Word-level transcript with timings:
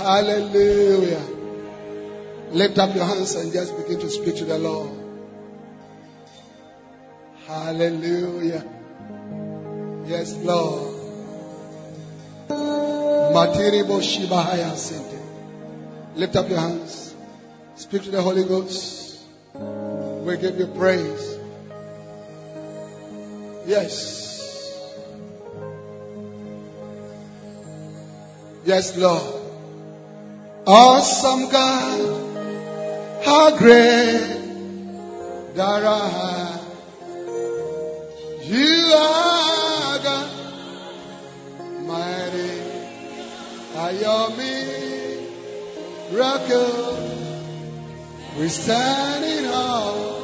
Hallelujah. 0.00 1.22
Lift 2.52 2.78
up 2.78 2.94
your 2.94 3.04
hands 3.04 3.34
and 3.34 3.52
just 3.52 3.76
begin 3.76 4.00
to 4.00 4.08
speak 4.08 4.36
to 4.36 4.46
the 4.46 4.58
Lord. 4.58 4.90
Hallelujah. 7.46 8.64
Yes, 10.06 10.34
Lord. 10.36 10.94
Matiribo 12.48 14.00
Shibahaya 14.00 14.72
Sente. 14.72 15.20
Lift 16.16 16.34
up 16.34 16.48
your 16.48 16.60
hands. 16.60 17.14
Speak 17.74 18.02
to 18.04 18.10
the 18.10 18.22
Holy 18.22 18.44
Ghost. 18.44 19.20
We 19.52 20.38
give 20.38 20.58
you 20.58 20.66
praise. 20.68 21.38
Yes. 23.66 24.16
Yes, 28.64 28.96
Lord. 28.96 29.39
Awesome 30.72 31.50
God, 31.50 33.24
how 33.24 33.58
great 33.58 34.22
thou 35.54 35.84
art. 35.84 36.60
You 38.44 38.92
are 38.94 39.98
God, 39.98 40.30
mighty 41.82 42.60
are 43.74 43.92
your 43.94 44.30
miracle. 46.06 46.62
We 48.38 48.48
stand 48.48 49.24
in 49.24 49.46
awe 49.46 50.22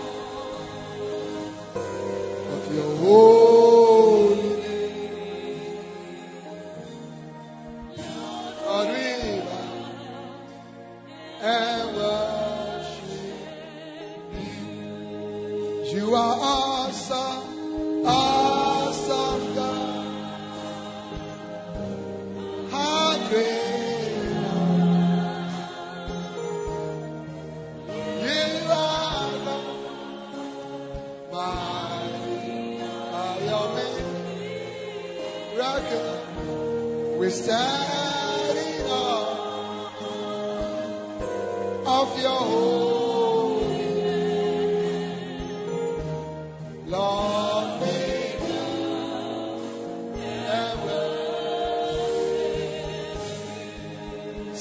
of 2.54 2.72
your 2.72 2.96
holy 2.98 3.75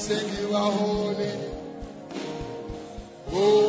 Sing 0.05 0.29
you 0.37 0.55
are 0.55 0.71
holy, 0.71 1.31
holy. 3.25 3.64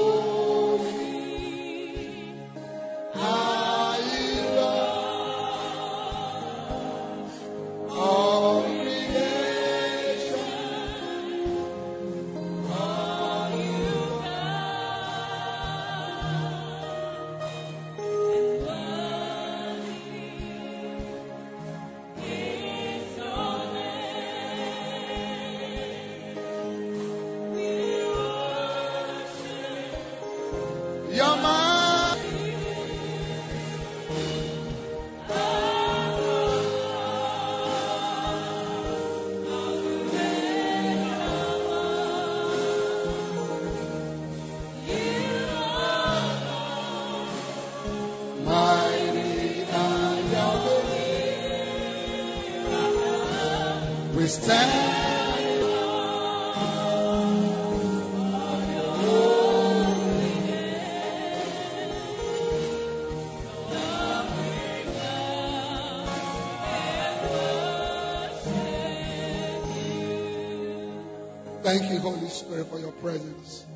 Spirit, 72.46 72.68
for 72.68 72.78
your 72.78 72.92
presence 72.92 73.66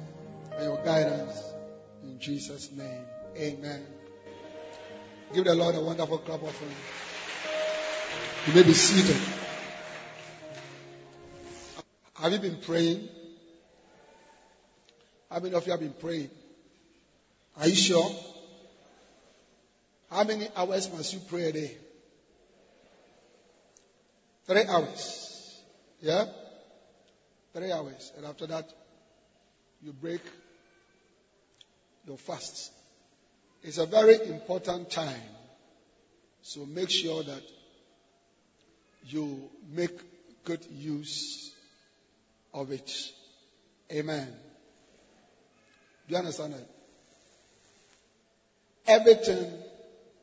and 0.52 0.64
your 0.64 0.84
guidance. 0.84 1.42
In 2.04 2.20
Jesus' 2.20 2.70
name, 2.70 3.04
amen. 3.36 3.84
Give 5.34 5.44
the 5.44 5.54
Lord 5.54 5.74
a 5.74 5.80
wonderful 5.80 6.18
clap 6.18 6.42
of 6.42 6.56
hands. 6.56 6.74
You 8.46 8.54
may 8.54 8.62
be 8.62 8.72
seated. 8.72 9.20
Have 12.14 12.32
you 12.32 12.38
been 12.38 12.58
praying? 12.60 13.08
How 15.30 15.40
many 15.40 15.54
of 15.54 15.66
you 15.66 15.72
have 15.72 15.80
been 15.80 15.94
praying? 15.94 16.30
Are 17.56 17.66
you 17.66 17.74
sure? 17.74 18.10
How 20.10 20.22
many 20.22 20.48
hours 20.54 20.92
must 20.92 21.12
you 21.12 21.20
pray 21.28 21.48
a 21.48 21.52
day? 21.52 21.76
Three 24.46 24.64
hours. 24.64 25.60
Yeah? 26.00 26.24
Three 27.52 27.72
hours. 27.72 28.12
And 28.16 28.26
after 28.26 28.46
that, 28.46 28.72
you 29.82 29.92
break 29.92 30.20
your 32.06 32.16
fast. 32.16 32.72
It's 33.62 33.78
a 33.78 33.86
very 33.86 34.16
important 34.28 34.90
time. 34.90 35.20
So 36.42 36.64
make 36.64 36.90
sure 36.90 37.22
that 37.22 37.42
you 39.06 39.50
make 39.72 39.98
good 40.44 40.64
use 40.70 41.52
of 42.54 42.70
it. 42.70 42.90
Amen. 43.92 44.28
Do 46.08 46.14
you 46.14 46.18
understand 46.18 46.54
that? 46.54 46.66
Everything 48.86 49.52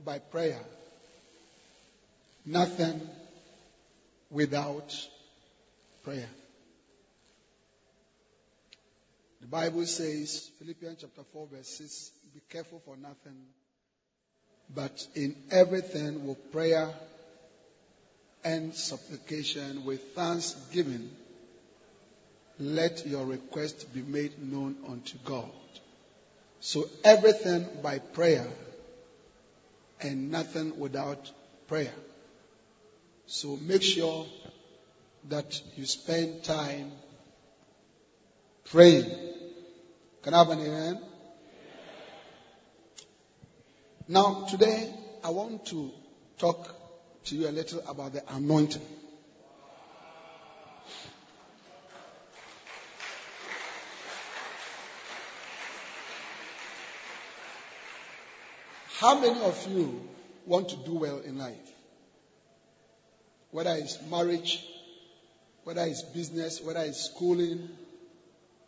by 0.04 0.20
prayer. 0.20 0.60
Nothing 2.46 3.02
without 4.32 4.96
prayer. 6.04 6.28
The 9.48 9.52
Bible 9.52 9.86
says, 9.86 10.52
Philippians 10.60 10.98
chapter 11.00 11.24
4, 11.32 11.48
verse 11.48 11.70
6, 11.78 12.12
be 12.34 12.42
careful 12.50 12.82
for 12.84 12.98
nothing, 12.98 13.46
but 14.76 15.08
in 15.16 15.38
everything 15.52 16.28
with 16.28 16.52
prayer 16.52 16.90
and 18.44 18.76
supplication 18.76 19.86
with 19.86 20.02
thanksgiving, 20.14 21.10
let 22.60 23.08
your 23.08 23.26
request 23.26 23.94
be 23.94 24.02
made 24.02 24.38
known 24.38 24.76
unto 24.86 25.18
God. 25.24 25.50
So 26.60 26.90
everything 27.06 27.68
by 27.82 28.00
prayer 28.00 28.48
and 30.02 30.30
nothing 30.30 30.78
without 30.78 31.32
prayer. 31.68 31.94
So 33.28 33.58
make 33.62 33.84
sure 33.84 34.26
that 35.30 35.62
you 35.78 35.86
spend 35.86 36.44
time 36.44 36.92
praying. 38.66 39.36
Can 40.28 40.34
I 40.34 40.40
have 40.40 40.50
an 40.50 40.60
amen? 40.60 41.02
Now, 44.10 44.46
today, 44.50 44.94
I 45.24 45.30
want 45.30 45.66
to 45.68 45.90
talk 46.38 46.76
to 47.28 47.36
you 47.38 47.48
a 47.48 47.52
little 47.52 47.80
about 47.88 48.12
the 48.12 48.24
anointing. 48.36 48.82
How 58.98 59.18
many 59.22 59.40
of 59.40 59.66
you 59.70 60.10
want 60.46 60.68
to 60.68 60.76
do 60.76 60.96
well 60.96 61.20
in 61.20 61.38
life? 61.38 61.56
Whether 63.52 63.76
it's 63.76 63.98
marriage, 64.12 64.62
whether 65.64 65.86
it's 65.86 66.02
business, 66.02 66.60
whether 66.60 66.82
it's 66.82 67.12
schooling, 67.12 67.70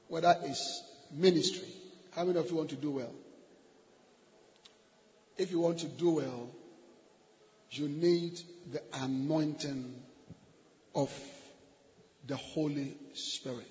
whether 0.08 0.38
it's 0.44 0.84
ministry. 1.12 1.68
How 2.16 2.26
many 2.26 2.40
of 2.40 2.50
you 2.50 2.58
want 2.58 2.70
to 2.70 2.76
do 2.76 2.92
well? 2.92 3.14
If 5.38 5.52
you 5.52 5.60
want 5.60 5.80
to 5.80 5.88
do 5.88 6.12
well, 6.12 6.50
you 7.72 7.88
need 7.88 8.40
the 8.72 8.82
anointing 8.94 9.96
of 10.96 11.12
the 12.28 12.36
Holy 12.36 12.96
Spirit. 13.14 13.68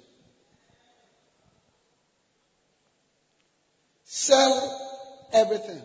Sell 4.04 5.28
everything 5.32 5.82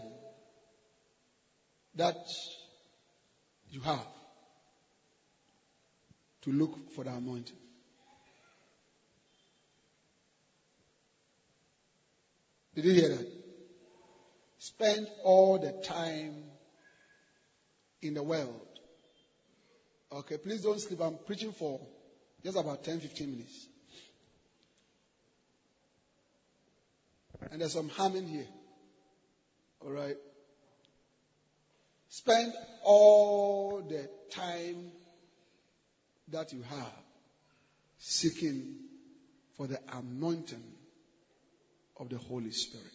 that 1.96 2.26
you 3.70 3.82
have 3.82 4.08
to 6.44 6.52
look 6.52 6.92
for 6.96 7.04
the 7.04 7.12
anointing. 7.12 7.58
Did 12.76 12.86
you 12.86 12.94
hear 12.94 13.10
that? 13.10 13.28
Spend 14.58 15.08
all 15.24 15.60
the 15.60 15.72
time 15.84 16.44
in 18.02 18.14
the 18.14 18.24
world. 18.24 18.68
Okay, 20.12 20.38
please 20.38 20.62
don't 20.62 20.80
sleep. 20.80 21.02
I'm 21.02 21.18
preaching 21.26 21.52
for 21.52 21.82
just 22.44 22.58
about 22.58 22.84
10 22.84 23.00
15 23.00 23.32
minutes. 23.32 23.68
And 27.52 27.62
there's 27.62 27.74
some 27.74 27.90
humming 27.90 28.28
here. 28.28 28.48
All 29.82 29.92
right. 29.92 30.16
Spend 32.10 32.54
all 32.84 33.82
the 33.82 34.10
time 34.32 34.92
that 36.30 36.54
you 36.54 36.62
have 36.62 37.04
seeking 37.98 38.76
for 39.58 39.68
the 39.68 39.80
anointing 39.92 40.64
of 41.98 42.10
the 42.10 42.18
Holy 42.18 42.52
Spirit. 42.52 42.86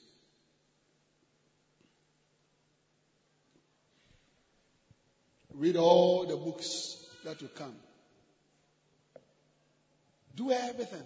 Read 5.54 5.76
all 5.76 6.26
the 6.26 6.36
books 6.36 6.96
that 7.24 7.40
will 7.40 7.48
come. 7.48 7.74
Do 10.36 10.52
everything. 10.52 11.02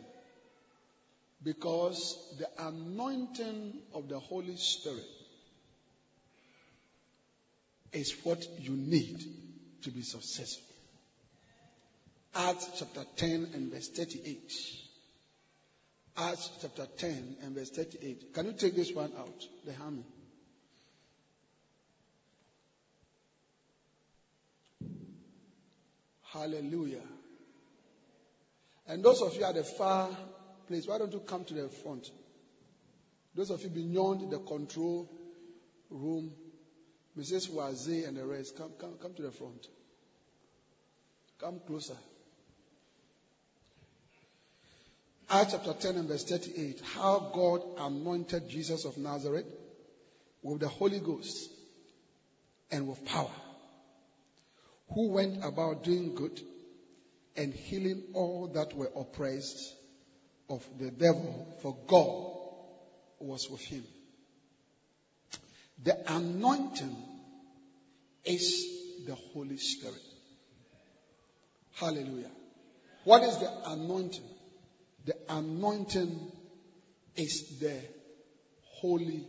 Because 1.43 2.17
the 2.39 2.49
anointing 2.67 3.73
of 3.95 4.09
the 4.09 4.19
Holy 4.19 4.57
Spirit 4.57 5.05
is 7.93 8.15
what 8.23 8.47
you 8.61 8.73
need 8.73 9.25
to 9.83 9.91
be 9.91 10.03
successful. 10.03 10.65
Acts 12.35 12.69
chapter 12.79 13.05
10 13.17 13.51
and 13.55 13.73
verse 13.73 13.89
38. 13.89 14.82
Acts 16.17 16.51
chapter 16.61 16.87
10 16.99 17.37
and 17.43 17.55
verse 17.55 17.71
38. 17.71 18.35
Can 18.35 18.47
you 18.47 18.53
take 18.53 18.77
this 18.77 18.93
one 18.93 19.13
out? 19.19 19.47
The 19.65 19.73
hammer. 19.73 20.03
Hallelujah. 26.33 27.03
And 28.89 29.03
those 29.03 29.23
of 29.23 29.35
you 29.37 29.45
at 29.45 29.55
the 29.55 29.65
far 29.65 30.09
place, 30.67 30.87
why 30.87 30.99
don't 30.99 31.13
you 31.13 31.21
come 31.21 31.45
to 31.45 31.55
the 31.55 31.69
front? 31.69 32.11
Those 33.35 33.51
of 33.51 33.63
you 33.63 33.71
beyond 33.71 34.31
the 34.31 34.39
control 34.39 35.11
room, 35.89 36.33
Mrs. 37.19 37.51
Waze 37.51 38.07
and 38.07 38.17
the 38.17 38.27
rest, 38.27 38.57
come, 38.57 38.73
come, 38.79 38.95
come 39.01 39.15
to 39.15 39.23
the 39.23 39.31
front. 39.31 39.67
Come 41.39 41.61
closer. 41.67 41.97
Acts 45.33 45.53
chapter 45.53 45.73
10 45.73 45.97
and 45.97 46.09
verse 46.09 46.25
38. 46.25 46.83
How 46.95 47.31
God 47.33 47.63
anointed 47.79 48.51
Jesus 48.51 48.85
of 48.85 48.99
Nazareth 48.99 49.47
with 50.43 50.61
the 50.61 50.69
Holy 50.69 51.01
Ghost 51.01 51.49
and 52.71 52.87
with 52.87 53.03
power, 53.07 53.31
who 54.93 55.09
went 55.09 55.43
about 55.43 55.85
doing 55.85 56.15
good 56.15 56.39
and 57.35 57.55
healing 57.55 58.03
all 58.13 58.49
that 58.49 58.77
were 58.77 58.91
oppressed 58.95 59.75
of 60.51 60.63
the 60.79 60.91
devil, 60.91 61.57
for 61.63 61.79
God 61.87 63.27
was 63.27 63.49
with 63.49 63.63
him. 63.63 63.85
The 65.83 65.97
anointing 66.13 66.95
is 68.27 68.67
the 69.07 69.15
Holy 69.15 69.57
Spirit. 69.57 70.03
Hallelujah. 71.77 72.31
What 73.05 73.23
is 73.23 73.39
the 73.39 73.51
anointing? 73.71 74.29
The 75.05 75.15
anointing 75.29 76.33
is 77.17 77.59
the 77.61 77.81
Holy 78.81 79.27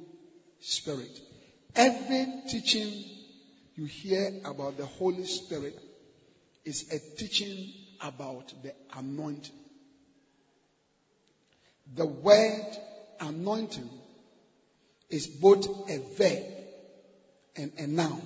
Spirit. 0.59 1.19
Every 1.75 2.27
teaching 2.47 3.03
you 3.75 3.85
hear 3.85 4.29
about 4.45 4.77
the 4.77 4.85
Holy 4.85 5.25
Spirit 5.25 5.79
is 6.63 6.85
a 6.91 6.99
teaching 7.17 7.73
about 8.01 8.53
the 8.61 8.73
anointing. 8.95 9.55
The 11.95 12.05
word 12.05 12.77
anointing 13.19 13.89
is 15.09 15.27
both 15.27 15.65
a 15.89 15.99
verb 16.17 16.43
and 17.55 17.71
a 17.77 17.87
noun. 17.87 18.21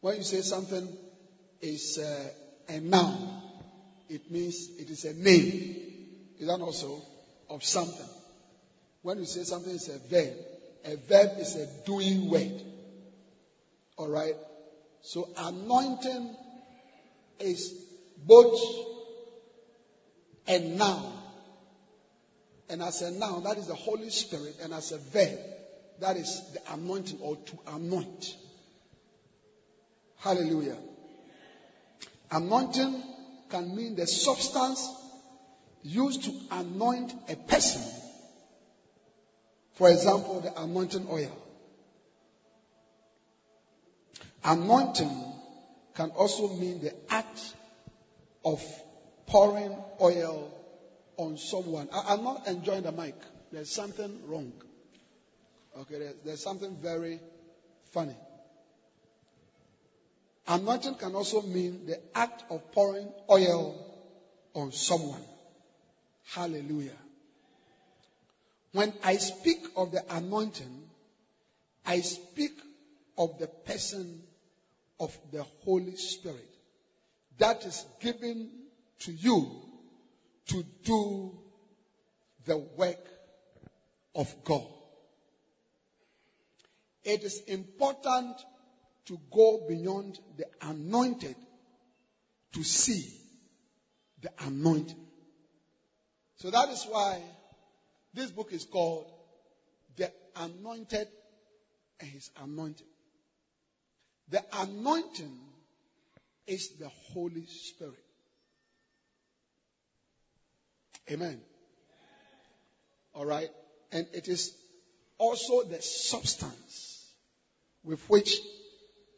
When 0.00 0.16
you 0.16 0.22
say 0.22 0.42
something 0.42 0.96
is 1.60 1.98
uh, 1.98 2.28
a 2.68 2.80
noun, 2.80 3.43
it 4.14 4.30
means 4.30 4.70
it 4.78 4.90
is 4.90 5.04
a 5.04 5.12
name. 5.12 5.74
Is 6.38 6.46
that 6.46 6.60
also 6.60 7.02
of 7.50 7.64
something? 7.64 8.06
When 9.02 9.18
you 9.18 9.24
say 9.24 9.42
something 9.42 9.72
is 9.72 9.88
a 9.88 9.98
verb, 9.98 10.34
a 10.84 10.96
verb 10.96 11.30
is 11.40 11.56
a 11.56 11.66
doing 11.84 12.30
word. 12.30 12.62
All 13.96 14.08
right. 14.08 14.34
So 15.02 15.28
anointing 15.36 16.36
is 17.40 17.74
both 18.24 18.56
a 20.46 20.60
noun, 20.60 21.12
and 22.68 22.82
as 22.82 23.02
a 23.02 23.10
noun, 23.10 23.42
that 23.44 23.58
is 23.58 23.66
the 23.66 23.74
Holy 23.74 24.10
Spirit, 24.10 24.58
and 24.62 24.72
as 24.72 24.92
a 24.92 24.98
verb, 24.98 25.38
that 26.00 26.16
is 26.16 26.40
the 26.52 26.72
anointing 26.72 27.18
or 27.20 27.34
to 27.36 27.58
anoint. 27.66 28.36
Hallelujah. 30.18 30.76
Anointing 32.30 33.13
can 33.54 33.76
mean 33.76 33.94
the 33.94 34.04
substance 34.04 34.90
used 35.84 36.24
to 36.24 36.32
anoint 36.50 37.14
a 37.28 37.36
person. 37.36 37.82
For 39.74 39.88
example, 39.90 40.40
the 40.40 40.60
anointing 40.60 41.06
oil. 41.08 41.30
Anointing 44.42 45.32
can 45.94 46.10
also 46.10 46.48
mean 46.48 46.80
the 46.80 46.92
act 47.08 47.54
of 48.44 48.60
pouring 49.26 49.76
oil 50.00 50.52
on 51.16 51.38
someone. 51.38 51.88
I, 51.92 52.14
am 52.14 52.24
not 52.24 52.48
enjoying 52.48 52.82
the 52.82 52.92
mic. 52.92 53.14
There's 53.52 53.70
something 53.70 54.18
wrong. 54.26 54.52
Okay, 55.78 55.98
there's, 56.00 56.14
there's 56.24 56.42
something 56.42 56.76
very 56.82 57.20
funny. 57.92 58.16
Anointing 60.46 60.94
can 60.96 61.14
also 61.14 61.40
mean 61.42 61.86
the 61.86 61.98
act 62.14 62.44
of 62.50 62.60
pouring 62.72 63.12
oil 63.30 63.74
on 64.54 64.72
someone. 64.72 65.24
Hallelujah. 66.34 66.96
When 68.72 68.92
I 69.02 69.16
speak 69.16 69.58
of 69.76 69.92
the 69.92 70.02
anointing, 70.10 70.88
I 71.86 72.00
speak 72.00 72.52
of 73.16 73.38
the 73.38 73.46
person 73.46 74.22
of 75.00 75.16
the 75.32 75.44
Holy 75.64 75.96
Spirit 75.96 76.48
that 77.38 77.64
is 77.64 77.86
given 78.00 78.50
to 79.00 79.12
you 79.12 79.50
to 80.48 80.64
do 80.84 81.32
the 82.44 82.58
work 82.76 82.98
of 84.14 84.34
God. 84.44 84.66
It 87.04 87.24
is 87.24 87.42
important 87.46 88.36
to 89.06 89.18
go 89.32 89.58
beyond 89.68 90.18
the 90.36 90.46
anointed 90.62 91.36
to 92.52 92.62
see 92.62 93.12
the 94.22 94.30
anointed. 94.46 94.96
So 96.36 96.50
that 96.50 96.68
is 96.70 96.84
why 96.88 97.20
this 98.12 98.30
book 98.30 98.52
is 98.52 98.64
called 98.64 99.06
The 99.96 100.10
Anointed 100.36 101.08
and 102.00 102.10
His 102.10 102.30
Anointing. 102.40 102.86
The 104.30 104.42
anointing 104.52 105.38
is 106.46 106.70
the 106.78 106.88
Holy 107.12 107.46
Spirit. 107.46 107.94
Amen. 111.10 111.40
All 113.14 113.26
right. 113.26 113.48
And 113.92 114.06
it 114.12 114.28
is 114.28 114.54
also 115.18 115.62
the 115.62 115.80
substance 115.82 117.12
with 117.84 118.00
which 118.08 118.40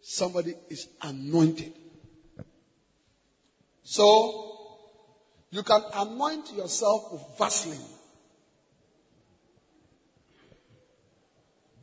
somebody 0.09 0.55
is 0.71 0.87
anointed. 1.03 1.73
So, 3.83 4.79
you 5.51 5.65
can 5.65 5.83
anoint 5.95 6.53
yourself 6.53 7.13
with 7.13 7.23
Vaseline. 7.37 7.81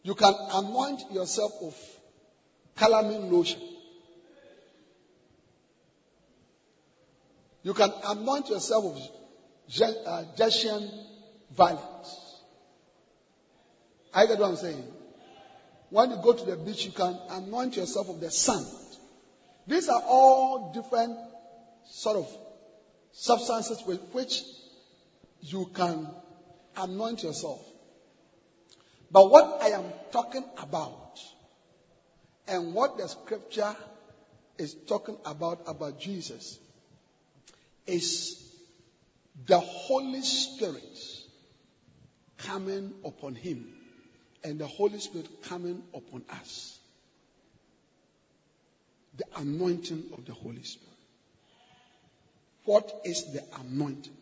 You 0.03 0.15
can 0.15 0.34
anoint 0.53 1.12
yourself 1.12 1.51
with 1.62 2.00
calamine 2.77 3.30
lotion. 3.30 3.62
You 7.62 7.74
can 7.74 7.92
anoint 8.06 8.50
yourself 8.50 8.86
with 8.86 9.10
Gentian 10.36 10.84
uh, 10.84 10.92
violence. 11.56 12.39
I 14.13 14.27
get 14.27 14.39
what 14.39 14.50
I'm 14.50 14.56
saying. 14.56 14.93
When 15.94 16.10
you 16.10 16.18
go 16.24 16.34
to 16.34 16.44
the 16.44 16.58
beach, 16.58 16.86
you 16.86 16.92
can 16.92 17.20
anoint 17.30 17.76
yourself 17.76 18.08
with 18.08 18.20
the 18.20 18.32
sand. 18.32 18.66
These 19.68 19.90
are 19.90 20.02
all 20.08 20.72
different 20.74 21.16
sort 21.86 22.18
of 22.18 22.28
substances 23.12 23.84
with 23.86 24.00
which 24.12 24.42
you 25.42 25.70
can 25.76 26.08
anoint 26.76 27.22
yourself. 27.22 27.64
But 29.12 29.30
what 29.30 29.62
I 29.62 29.68
am 29.68 29.84
talking 30.12 30.44
about 30.58 31.20
and 32.48 32.74
what 32.74 32.98
the 32.98 33.08
scripture 33.08 33.76
is 34.58 34.74
talking 34.88 35.18
about 35.28 35.62
about 35.68 36.00
Jesus 36.00 36.58
is 37.86 38.44
the 39.46 39.60
Holy 39.60 40.24
Spirit 40.24 40.98
coming 42.40 42.96
upon 43.06 43.36
him 43.36 43.83
and 44.44 44.60
the 44.60 44.68
Holy 44.68 45.00
Spirit 45.00 45.28
coming 45.44 45.82
upon 45.94 46.24
us. 46.30 46.78
The 49.18 49.26
anointing 49.38 50.06
of 50.18 50.26
the 50.26 50.34
Holy 50.34 50.64
Spirit. 50.64 50.90
What 52.66 53.02
is 53.06 53.32
the 53.34 53.44
anointing? 53.60 54.16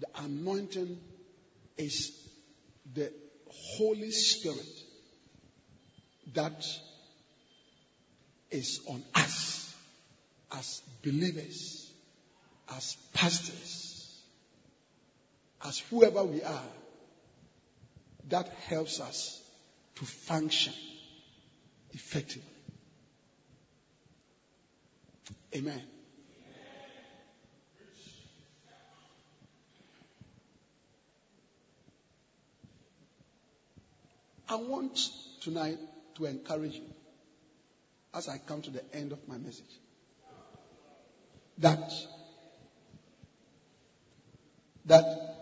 The 0.00 0.06
anointing 0.24 0.98
is 1.76 2.12
the 2.94 3.12
Holy 3.76 4.10
Spirit 4.10 4.66
that 6.34 6.66
is 8.50 8.80
on 8.88 9.02
us 9.14 9.74
as 10.52 10.82
believers, 11.02 11.90
as 12.74 12.96
pastors, 13.12 14.20
as 15.64 15.78
whoever 15.90 16.24
we 16.24 16.42
are, 16.42 16.62
that 18.28 18.48
helps 18.68 19.00
us 19.00 19.42
to 19.96 20.04
function 20.04 20.72
effectively. 21.92 22.42
Amen. 25.54 25.82
I 34.50 34.56
want 34.56 34.98
tonight 35.40 35.78
to 36.16 36.24
encourage 36.26 36.74
you 36.74 36.84
as 38.14 38.28
I 38.28 38.38
come 38.38 38.62
to 38.62 38.70
the 38.70 38.82
end 38.94 39.12
of 39.12 39.26
my 39.28 39.36
message 39.36 39.64
that 41.58 41.92
that 44.86 45.37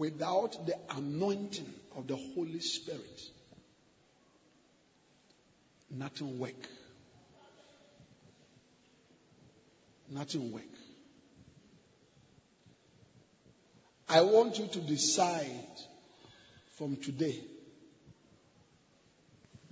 without 0.00 0.66
the 0.66 0.74
anointing 0.96 1.70
of 1.94 2.06
the 2.06 2.16
Holy 2.16 2.58
Spirit 2.58 3.20
nothing 5.90 6.38
work. 6.38 6.68
Nothing 10.10 10.52
work. 10.52 10.62
I 14.08 14.22
want 14.22 14.58
you 14.58 14.68
to 14.68 14.80
decide 14.80 15.50
from 16.78 16.96
today 16.96 17.38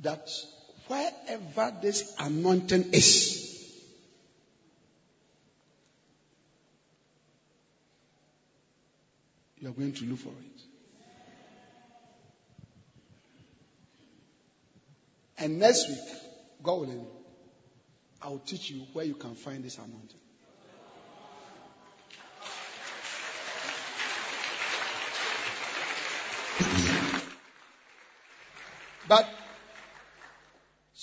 that 0.01 0.29
wherever 0.89 1.75
this 1.81 2.15
anointing 2.19 2.91
is, 2.93 3.48
are 9.69 9.73
going 9.73 9.93
to 9.93 10.05
look 10.05 10.19
for 10.19 10.29
it. 10.29 10.63
And 15.39 15.59
next 15.59 15.89
week, 15.89 15.99
God 16.63 16.81
willing, 16.81 17.07
I 18.21 18.29
will 18.29 18.41
teach 18.41 18.71
you 18.71 18.81
where 18.93 19.05
you 19.05 19.15
can 19.15 19.35
find 19.35 19.63
this 19.65 19.79
anointing. 19.79 20.21
But 29.09 29.27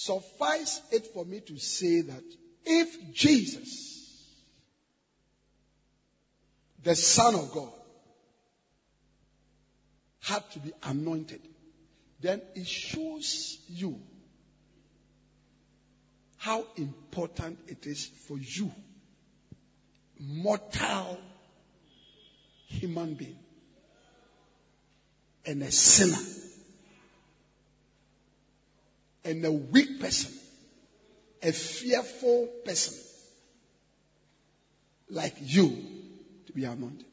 Suffice 0.05 0.81
it 0.91 1.07
for 1.15 1.25
me 1.25 1.39
to 1.39 1.57
say 1.57 2.01
that 2.01 2.23
if 2.63 3.11
Jesus, 3.11 4.43
the 6.83 6.95
Son 6.95 7.33
of 7.33 7.51
God, 7.51 7.71
had 10.25 10.49
to 10.51 10.59
be 10.59 10.71
anointed, 10.83 11.39
then 12.19 12.41
it 12.55 12.67
shows 12.67 13.59
you 13.69 13.99
how 16.37 16.65
important 16.77 17.59
it 17.67 17.85
is 17.85 18.05
for 18.27 18.37
you, 18.39 18.71
mortal 20.19 21.19
human 22.67 23.13
being, 23.13 23.37
and 25.45 25.61
a 25.61 25.71
sinner 25.71 26.23
and 29.23 29.45
a 29.45 29.51
weak 29.51 29.99
person, 29.99 30.33
a 31.43 31.51
fearful 31.51 32.47
person 32.65 32.95
like 35.07 35.35
you 35.39 35.85
to 36.47 36.53
be 36.53 36.65
anointed. 36.65 37.05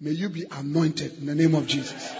May 0.00 0.12
you 0.12 0.28
be 0.28 0.44
anointed 0.50 1.18
in 1.18 1.26
the 1.26 1.34
name 1.34 1.54
of 1.54 1.66
Jesus. 1.66 2.12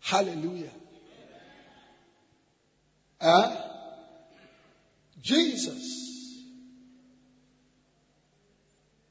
Hallelujah. 0.00 0.70
Uh, 3.20 3.56
Jesus, 5.20 6.46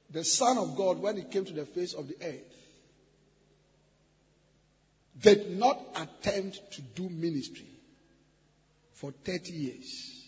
the 0.09 0.23
Son 0.23 0.57
of 0.57 0.75
God, 0.75 0.99
when 0.99 1.17
he 1.17 1.23
came 1.23 1.45
to 1.45 1.53
the 1.53 1.65
face 1.65 1.93
of 1.93 2.07
the 2.07 2.15
earth, 2.21 2.55
did 5.21 5.57
not 5.57 5.79
attempt 5.95 6.59
to 6.73 6.81
do 6.81 7.07
ministry 7.07 7.67
for 8.93 9.11
30 9.11 9.53
years 9.53 10.23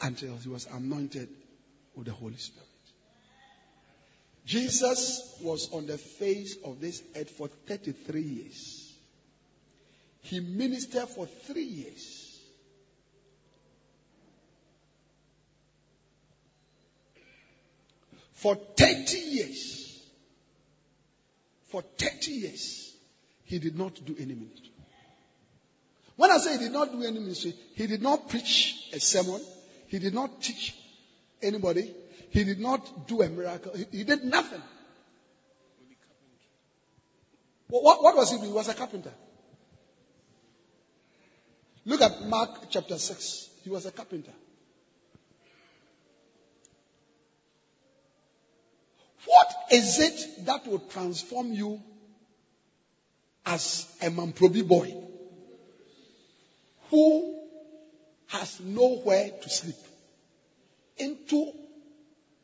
until 0.00 0.36
he 0.36 0.48
was 0.48 0.66
anointed 0.72 1.28
with 1.94 2.06
the 2.06 2.12
Holy 2.12 2.36
Spirit. 2.36 2.68
Jesus 4.44 5.38
was 5.42 5.70
on 5.72 5.86
the 5.86 5.98
face 5.98 6.56
of 6.64 6.80
this 6.80 7.02
earth 7.16 7.30
for 7.30 7.48
33 7.48 8.22
years. 8.22 8.92
He 10.22 10.40
ministered 10.40 11.08
for 11.08 11.26
three 11.26 11.64
years. 11.64 12.40
For 18.34 18.56
30 18.56 19.16
years, 19.18 20.02
for 21.70 21.82
30 21.82 22.32
years, 22.32 22.92
he 23.44 23.60
did 23.60 23.78
not 23.78 23.94
do 24.04 24.16
any 24.18 24.34
ministry. 24.34 24.72
When 26.16 26.30
I 26.30 26.38
say 26.38 26.52
he 26.52 26.58
did 26.58 26.72
not 26.72 26.90
do 26.90 27.02
any 27.02 27.20
ministry, 27.20 27.54
he 27.74 27.86
did 27.86 28.02
not 28.02 28.28
preach 28.28 28.90
a 28.92 28.98
sermon. 28.98 29.40
He 29.86 29.98
did 30.00 30.14
not 30.14 30.42
teach 30.42 30.74
anybody. 31.42 31.94
He 32.30 32.44
did 32.44 32.60
not 32.60 33.08
do 33.08 33.22
a 33.22 33.28
miracle. 33.28 33.72
He, 33.74 33.98
he 33.98 34.04
did 34.04 34.24
nothing. 34.24 34.62
What, 37.68 38.02
what, 38.02 38.16
was 38.16 38.30
he 38.30 38.36
doing? 38.36 38.50
He 38.50 38.54
was 38.54 38.68
a 38.68 38.74
carpenter. 38.74 39.12
Look 41.84 42.00
at 42.00 42.26
Mark 42.26 42.70
chapter 42.70 42.98
6. 42.98 43.48
He 43.64 43.70
was 43.70 43.86
a 43.86 43.92
carpenter. 43.92 44.32
What 49.24 49.54
is 49.70 49.98
it 50.00 50.46
that 50.46 50.66
will 50.66 50.80
transform 50.80 51.52
you 51.52 51.80
as 53.46 53.86
a 54.00 54.06
Mamprobi 54.10 54.66
boy 54.66 54.94
who 56.90 57.40
has 58.28 58.60
nowhere 58.60 59.30
to 59.42 59.48
sleep 59.48 59.76
into 61.02 61.52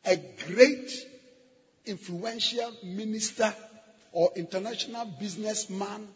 a 0.05 0.15
great 0.47 0.91
influential 1.85 2.71
minister 2.83 3.53
or 4.11 4.31
international 4.35 5.05
businessman 5.19 6.07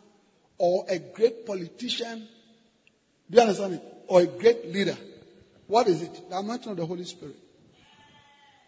or 0.57 0.85
a 0.89 0.99
great 0.99 1.45
politician 1.45 2.27
Do 3.29 3.37
you 3.37 3.41
understand 3.41 3.73
it? 3.75 3.83
Or 4.07 4.21
a 4.21 4.25
great 4.27 4.71
leader. 4.71 4.97
What 5.67 5.87
is 5.87 6.01
it? 6.01 6.29
The 6.29 6.37
anointing 6.37 6.71
of 6.71 6.77
the 6.77 6.85
Holy 6.85 7.05
Spirit. 7.05 7.35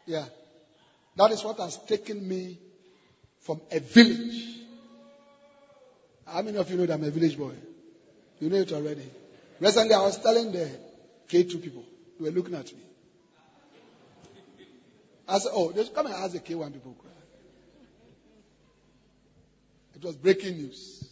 Yeah. 0.06 0.26
That 1.18 1.32
is 1.32 1.44
what 1.44 1.58
has 1.58 1.78
taken 1.78 2.28
me 2.28 2.58
from 3.42 3.62
a 3.72 3.80
village. 3.80 4.44
How 6.26 6.42
many 6.42 6.58
of 6.58 6.70
you 6.70 6.78
know 6.78 6.86
that 6.86 6.94
I'm 6.94 7.04
a 7.04 7.12
village 7.12 7.38
boy? 7.38 7.54
You 8.40 8.50
know 8.50 8.58
it 8.58 8.72
already. 8.72 9.08
Recently, 9.60 9.94
I 9.94 10.02
was 10.02 10.18
telling 10.18 10.52
the 10.52 10.70
K2 11.30 11.62
people, 11.62 11.84
they 12.20 12.30
were 12.30 12.36
looking 12.36 12.56
at 12.56 12.66
me. 12.74 12.82
I 15.28 15.40
said, 15.40 15.52
Oh, 15.54 15.72
just 15.72 15.94
come 15.94 16.06
and 16.06 16.16
ask 16.16 16.34
the 16.34 16.40
K1 16.40 16.74
people. 16.74 16.96
It 19.96 20.04
was 20.04 20.16
breaking 20.16 20.58
news. 20.58 21.04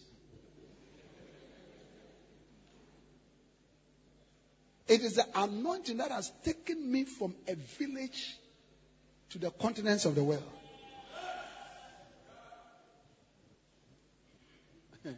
It 4.88 5.02
is 5.02 5.16
the 5.16 5.26
anointing 5.34 5.98
that 5.98 6.12
has 6.12 6.32
taken 6.44 6.92
me 6.92 7.06
from 7.06 7.34
a 7.48 7.56
village 7.56 8.38
to 9.30 9.40
the 9.40 9.50
continents 9.50 10.06
of 10.06 10.16
the 10.16 10.24
world. 10.24 10.44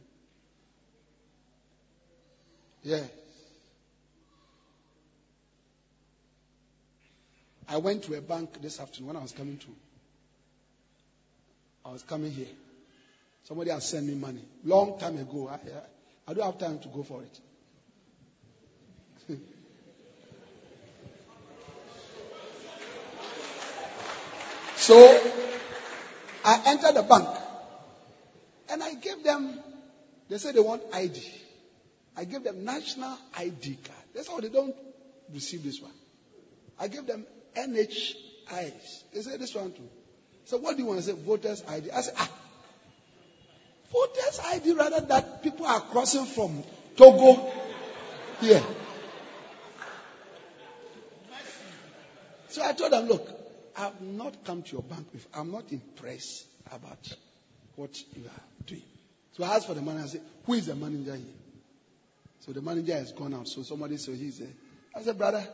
yes. 2.83 3.09
I 7.75 7.77
went 7.77 8.03
to 8.03 8.13
a 8.13 8.21
bank 8.21 8.61
this 8.61 8.79
afternoon 8.79 9.07
when 9.07 9.17
I 9.17 9.21
was 9.21 9.33
coming 9.33 9.57
to. 9.57 9.67
I 11.83 11.91
was 11.91 12.03
coming 12.03 12.31
here. 12.31 12.47
Somebody 13.43 13.69
has 13.69 13.85
sent 13.85 14.05
me 14.05 14.15
money. 14.15 14.45
Long 14.63 14.97
time 14.97 15.17
ago. 15.17 15.49
I, 15.49 15.55
I, 15.55 15.59
I 16.31 16.33
don't 16.33 16.45
have 16.45 16.57
time 16.57 16.79
to 16.79 16.87
go 16.87 17.03
for 17.03 17.21
it. 17.21 17.37
so 24.77 24.95
I 26.45 26.61
entered 26.67 26.95
the 26.95 27.03
bank 27.03 27.27
and 28.69 28.81
I 28.81 28.93
gave 28.93 29.21
them, 29.21 29.59
they 30.29 30.37
said 30.37 30.55
they 30.55 30.61
want 30.61 30.81
ID. 30.93 31.29
I 32.15 32.23
gave 32.23 32.45
them 32.45 32.63
national 32.63 33.17
ID 33.37 33.79
card. 33.83 33.99
That's 34.13 34.29
how 34.29 34.39
they 34.39 34.47
don't 34.47 34.73
receive 35.33 35.61
this 35.61 35.81
one. 35.81 35.91
I 36.79 36.87
gave 36.87 37.05
them 37.05 37.25
NHIS. 37.55 39.03
They 39.13 39.21
said 39.21 39.39
this 39.39 39.55
one 39.55 39.71
too. 39.71 39.89
So 40.45 40.57
what 40.57 40.75
do 40.75 40.83
you 40.83 40.87
want 40.87 40.99
to 40.99 41.05
say? 41.05 41.13
Voters 41.13 41.63
ID. 41.67 41.91
I 41.91 42.01
said, 42.01 42.13
ah, 42.17 42.29
voters 43.91 44.39
ID 44.45 44.73
rather 44.73 45.01
that 45.01 45.43
people 45.43 45.65
are 45.65 45.81
crossing 45.81 46.25
from 46.25 46.63
Togo 46.95 47.51
here. 48.39 48.63
So 52.49 52.63
I 52.63 52.73
told 52.73 52.93
them, 52.93 53.07
look, 53.07 53.27
I've 53.77 53.99
not 53.99 54.45
come 54.45 54.63
to 54.63 54.71
your 54.71 54.83
bank 54.83 55.07
with, 55.11 55.27
I'm 55.33 55.51
not 55.51 55.71
impressed 55.71 56.45
about 56.71 57.13
what 57.75 57.97
you 58.15 58.23
are 58.25 58.65
doing. 58.65 58.83
So 59.33 59.43
I 59.43 59.55
asked 59.55 59.67
for 59.67 59.73
the 59.73 59.81
manager. 59.81 60.03
I 60.03 60.07
said, 60.07 60.21
who 60.45 60.53
is 60.53 60.67
the 60.67 60.75
manager 60.75 61.15
here? 61.15 61.25
So 62.39 62.53
the 62.53 62.61
manager 62.61 62.93
has 62.93 63.11
gone 63.11 63.33
out. 63.33 63.47
So 63.47 63.63
somebody 63.63 63.97
said, 63.97 64.15
he's 64.15 64.39
there. 64.39 64.53
I 64.95 65.01
said, 65.01 65.17
brother, 65.17 65.45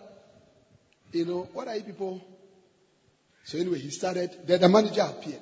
you 1.11 1.25
know, 1.25 1.49
what 1.53 1.67
are 1.67 1.75
you 1.75 1.83
people? 1.83 2.21
So 3.43 3.57
anyway, 3.57 3.79
he 3.79 3.89
started. 3.89 4.31
Then 4.45 4.61
the 4.61 4.69
manager 4.69 5.01
appeared. 5.01 5.41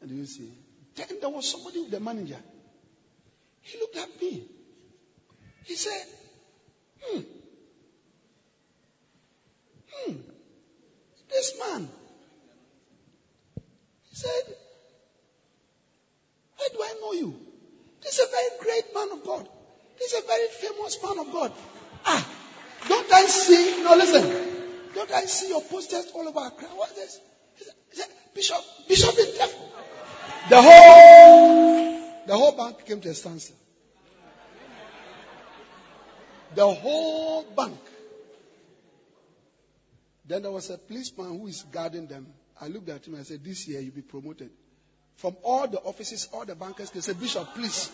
And 0.00 0.10
you 0.10 0.26
see, 0.26 0.52
then 0.94 1.18
there 1.20 1.28
was 1.28 1.50
somebody 1.50 1.80
with 1.80 1.90
the 1.90 2.00
manager. 2.00 2.38
He 3.60 3.78
looked 3.78 3.96
at 3.96 4.20
me. 4.20 4.44
He 5.64 5.74
said, 5.74 6.06
hmm. 7.02 7.20
Hmm. 9.92 10.12
This 11.28 11.58
man. 11.58 11.88
He 14.10 14.16
said, 14.16 14.54
Where 16.56 16.68
do 16.70 16.78
I 16.82 16.94
know 17.00 17.12
you? 17.12 17.38
This 18.02 18.18
is 18.18 18.26
a 18.26 18.30
very 18.30 18.48
great 18.60 18.94
man 18.94 19.18
of 19.18 19.24
God. 19.24 19.48
This 19.98 20.12
is 20.12 20.22
a 20.22 20.26
very 20.26 20.46
famous 20.48 20.98
man 21.02 21.18
of 21.26 21.32
God. 21.32 21.52
Ah, 22.04 22.35
don't 22.88 23.12
I 23.12 23.26
see? 23.26 23.82
No, 23.82 23.94
listen. 23.94 24.46
Don't 24.94 25.12
I 25.12 25.24
see 25.26 25.48
your 25.48 25.62
posters 25.62 26.10
all 26.14 26.26
over 26.26 26.40
Accra? 26.46 26.68
What 26.68 26.90
is 26.90 26.96
this? 26.96 27.20
Said, 27.92 28.06
Bishop, 28.34 28.62
Bishop 28.88 29.14
is 29.18 29.38
deaf. 29.38 29.54
The 30.48 30.62
whole, 30.62 32.26
the 32.26 32.36
whole 32.36 32.52
bank 32.52 32.84
came 32.86 33.00
to 33.00 33.08
a 33.08 33.14
standstill. 33.14 33.56
The 36.54 36.66
whole 36.66 37.42
bank. 37.42 37.78
Then 40.26 40.42
there 40.42 40.50
was 40.50 40.70
a 40.70 40.78
policeman 40.78 41.38
who 41.38 41.46
is 41.46 41.62
guarding 41.70 42.06
them. 42.06 42.26
I 42.60 42.68
looked 42.68 42.88
at 42.88 43.06
him 43.06 43.14
and 43.14 43.20
I 43.20 43.24
said, 43.24 43.44
This 43.44 43.68
year 43.68 43.80
you'll 43.80 43.94
be 43.94 44.02
promoted. 44.02 44.50
From 45.16 45.36
all 45.42 45.66
the 45.66 45.78
offices, 45.78 46.28
all 46.32 46.44
the 46.44 46.54
bankers 46.54 46.90
can 46.90 47.02
say, 47.02 47.14
Bishop, 47.14 47.54
please, 47.54 47.90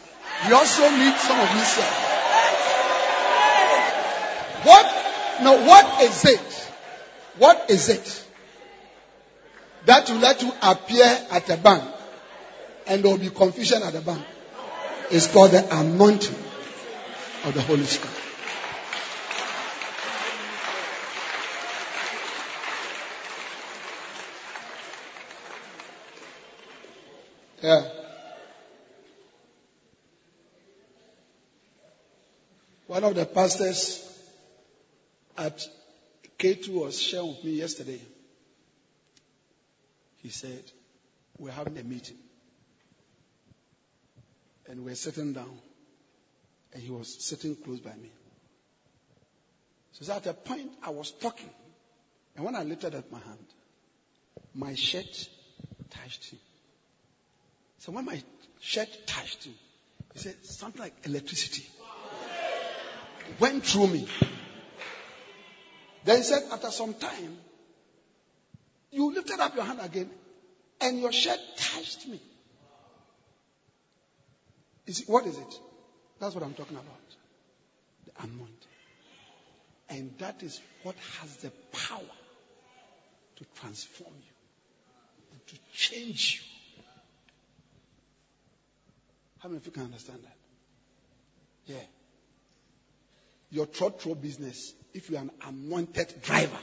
we 0.47 0.53
also 0.53 0.83
need 0.91 1.17
some 1.17 1.39
of 1.39 1.49
this. 1.55 1.79
What? 4.65 4.87
No, 5.43 5.65
what 5.67 6.03
is 6.03 6.25
it? 6.25 6.71
What 7.39 7.71
is 7.71 7.89
it 7.89 8.27
that 9.87 10.09
will 10.09 10.19
let 10.19 10.43
you 10.43 10.53
appear 10.63 11.27
at 11.31 11.49
a 11.51 11.57
bank 11.57 11.83
and 12.87 13.03
there 13.03 13.11
will 13.11 13.19
be 13.19 13.31
confusion 13.31 13.83
at 13.83 13.93
the 13.93 14.01
bank? 14.01 14.25
It's 15.11 15.27
called 15.27 15.51
the 15.51 15.67
anointing 15.77 16.37
of 17.45 17.55
the 17.55 17.63
Holy 17.63 17.85
Spirit. 17.85 18.17
Yeah. 27.63 27.89
One 32.87 33.05
of 33.05 33.15
the 33.15 33.25
pastors 33.25 34.12
at 35.37 35.67
K2 36.39 36.69
was 36.69 37.01
sharing 37.01 37.29
with 37.29 37.45
me 37.45 37.53
yesterday. 37.53 38.01
He 40.19 40.29
said, 40.29 40.63
We're 41.39 41.51
having 41.53 41.79
a 41.79 41.83
meeting. 41.83 42.17
And 44.69 44.85
we're 44.85 44.95
sitting 44.95 45.33
down. 45.33 45.59
And 46.73 46.83
he 46.83 46.91
was 46.91 47.23
sitting 47.23 47.57
close 47.57 47.81
by 47.81 47.95
me. 47.95 48.11
So 49.93 50.13
at 50.13 50.27
a 50.27 50.33
point 50.33 50.71
I 50.83 50.91
was 50.91 51.11
talking. 51.11 51.51
And 52.37 52.45
when 52.45 52.57
I 52.57 52.63
lifted 52.63 52.95
up 52.95 53.11
my 53.13 53.19
hand, 53.19 53.47
my 54.55 54.75
shirt 54.75 55.29
touched 55.91 56.31
him. 56.31 56.39
So 57.81 57.93
when 57.93 58.05
my 58.07 58.23
shirt 58.61 58.89
touched 59.07 59.45
him, 59.45 59.55
he 60.15 60.21
said 60.21 60.45
something 60.45 60.81
like 60.81 60.95
electricity 61.05 61.67
went 63.41 63.65
through 63.65 63.89
me. 63.89 64.09
Then 66.05 66.17
he 66.19 66.23
said, 66.23 66.43
after 66.53 66.71
some 66.71 66.95
time, 66.95 67.39
you 68.91 69.15
lifted 69.15 69.41
up 69.41 69.55
your 69.55 69.65
hand 69.65 69.81
again 69.83 70.11
and 70.81 71.01
your 71.01 71.13
shirt 71.13 71.39
touched 71.57 72.09
me. 72.09 72.21
Is 74.87 75.01
it, 75.01 75.09
what 75.09 75.27
is 75.27 75.39
it? 75.39 75.55
That's 76.19 76.35
what 76.35 76.45
I'm 76.45 76.55
talking 76.55 76.77
about. 76.77 76.97
The 78.07 78.23
anointing. 78.25 78.49
And 79.89 80.13
that 80.19 80.43
is 80.43 80.61
what 80.83 80.97
has 81.21 81.37
the 81.37 81.51
power 81.73 82.01
to 83.37 83.45
transform 83.61 84.15
you, 84.17 85.37
to 85.47 85.57
change 85.73 86.43
you. 86.43 86.83
How 89.39 89.49
many 89.49 89.59
of 89.59 89.67
you 89.67 89.73
can 89.73 89.85
understand 89.85 90.21
that? 90.23 90.37
Yeah. 91.67 92.02
Your 93.53 93.67
trotro 93.67 94.21
business, 94.21 94.75
if 94.93 95.09
you're 95.09 95.21
an 95.21 95.31
anointed 95.47 96.21
driver, 96.23 96.59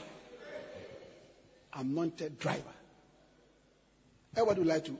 anointed 1.72 2.38
driver, 2.38 2.74
everybody 4.36 4.60
would 4.60 4.68
like 4.68 4.84
to 4.84 4.98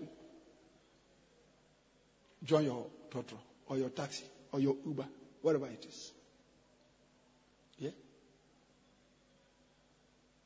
join 2.44 2.64
your 2.64 2.86
trotro 3.10 3.38
or 3.66 3.76
your 3.76 3.90
taxi 3.90 4.24
or 4.52 4.60
your 4.60 4.76
Uber, 4.86 5.06
whatever 5.42 5.66
it 5.66 5.84
is. 5.86 6.12
Yeah? 7.78 7.90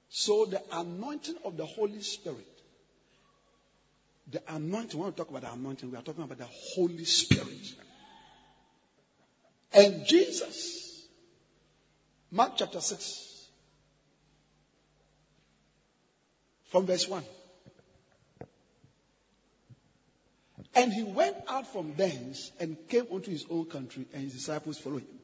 So 0.08 0.46
the 0.46 0.60
anointing 0.72 1.36
of 1.44 1.56
the 1.56 1.66
Holy 1.66 2.02
Spirit 2.02 2.54
the 4.30 4.42
anointing, 4.48 4.98
when 4.98 5.10
we 5.10 5.14
talk 5.14 5.30
about 5.30 5.42
the 5.42 5.52
anointing, 5.52 5.90
we 5.90 5.96
are 5.96 6.02
talking 6.02 6.24
about 6.24 6.38
the 6.38 6.48
Holy 6.74 7.04
Spirit. 7.04 7.74
And 9.72 10.06
Jesus, 10.06 10.83
Mark 12.34 12.54
chapter 12.56 12.80
6, 12.80 13.46
from 16.64 16.84
verse 16.84 17.06
1. 17.08 17.22
And 20.74 20.92
he 20.92 21.04
went 21.04 21.36
out 21.46 21.72
from 21.72 21.94
thence 21.94 22.50
and 22.58 22.76
came 22.88 23.06
unto 23.12 23.30
his 23.30 23.46
own 23.48 23.66
country, 23.66 24.06
and 24.12 24.24
his 24.24 24.32
disciples 24.32 24.78
followed 24.78 25.02
him. 25.02 25.18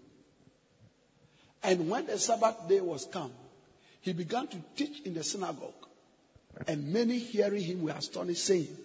And 1.64 1.90
when 1.90 2.06
the 2.06 2.16
Sabbath 2.16 2.68
day 2.68 2.80
was 2.80 3.06
come, 3.06 3.32
he 4.02 4.12
began 4.12 4.46
to 4.46 4.56
teach 4.76 5.00
in 5.00 5.14
the 5.14 5.24
synagogue. 5.24 5.74
And 6.68 6.92
many 6.92 7.18
hearing 7.18 7.62
him 7.62 7.82
were 7.82 7.90
astonished, 7.90 8.44
saying, 8.44 8.76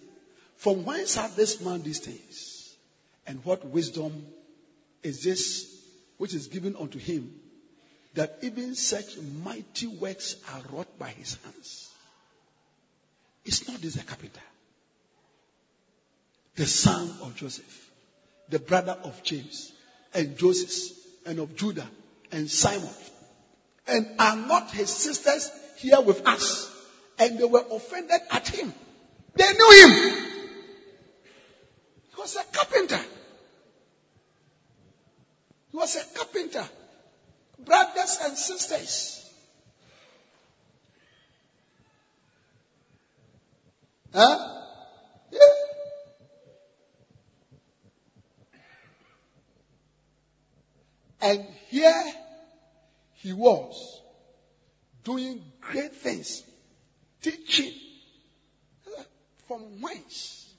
From 0.56 0.84
whence 0.84 1.14
hath 1.14 1.36
this 1.36 1.60
man 1.60 1.82
these 1.82 2.00
things? 2.00 2.74
And 3.24 3.44
what 3.44 3.64
wisdom 3.64 4.26
is 5.04 5.22
this 5.22 5.72
which 6.16 6.34
is 6.34 6.48
given 6.48 6.74
unto 6.74 6.98
him, 6.98 7.32
that 8.16 8.38
even 8.42 8.74
such 8.74 9.18
mighty 9.44 9.86
works 9.86 10.36
are 10.52 10.62
wrought 10.72 10.98
by 10.98 11.08
his 11.10 11.36
hands? 11.44 11.90
It's 13.44 13.68
not 13.68 13.80
this 13.80 13.94
the 13.94 14.02
carpenter, 14.02 14.40
the 16.56 16.66
son 16.66 17.08
of 17.22 17.36
Joseph, 17.36 17.90
the 18.48 18.58
brother 18.58 18.96
of 19.04 19.22
James 19.22 19.72
and 20.14 20.36
Joseph 20.36 20.96
and 21.26 21.38
of 21.38 21.54
Judah 21.56 21.86
and 22.32 22.50
Simon. 22.50 22.88
And 23.86 24.06
are 24.18 24.36
not 24.36 24.70
his 24.72 24.90
sisters 24.90 25.50
here 25.76 26.00
with 26.00 26.26
us? 26.26 26.72
And 27.18 27.38
they 27.38 27.44
were 27.44 27.64
offended 27.70 28.20
at 28.30 28.48
him. 28.48 28.72
They 29.34 29.52
knew 29.52 29.70
him. 29.82 29.90
He 32.10 32.20
was 32.20 32.36
a 32.36 32.44
carpenter. 32.56 33.00
He 35.70 35.76
was 35.76 35.96
a 35.96 36.18
carpenter. 36.18 36.66
Brothers 37.58 38.18
and 38.24 38.36
sisters. 38.36 39.30
Huh? 44.14 44.62
Yeah. 45.30 45.40
And 51.20 51.46
here 51.68 52.04
he 53.14 53.32
was 53.32 54.00
doing 55.02 55.42
great 55.60 55.94
things, 55.94 56.42
teaching. 57.20 57.72
From 59.48 59.80
whence? 59.80 60.52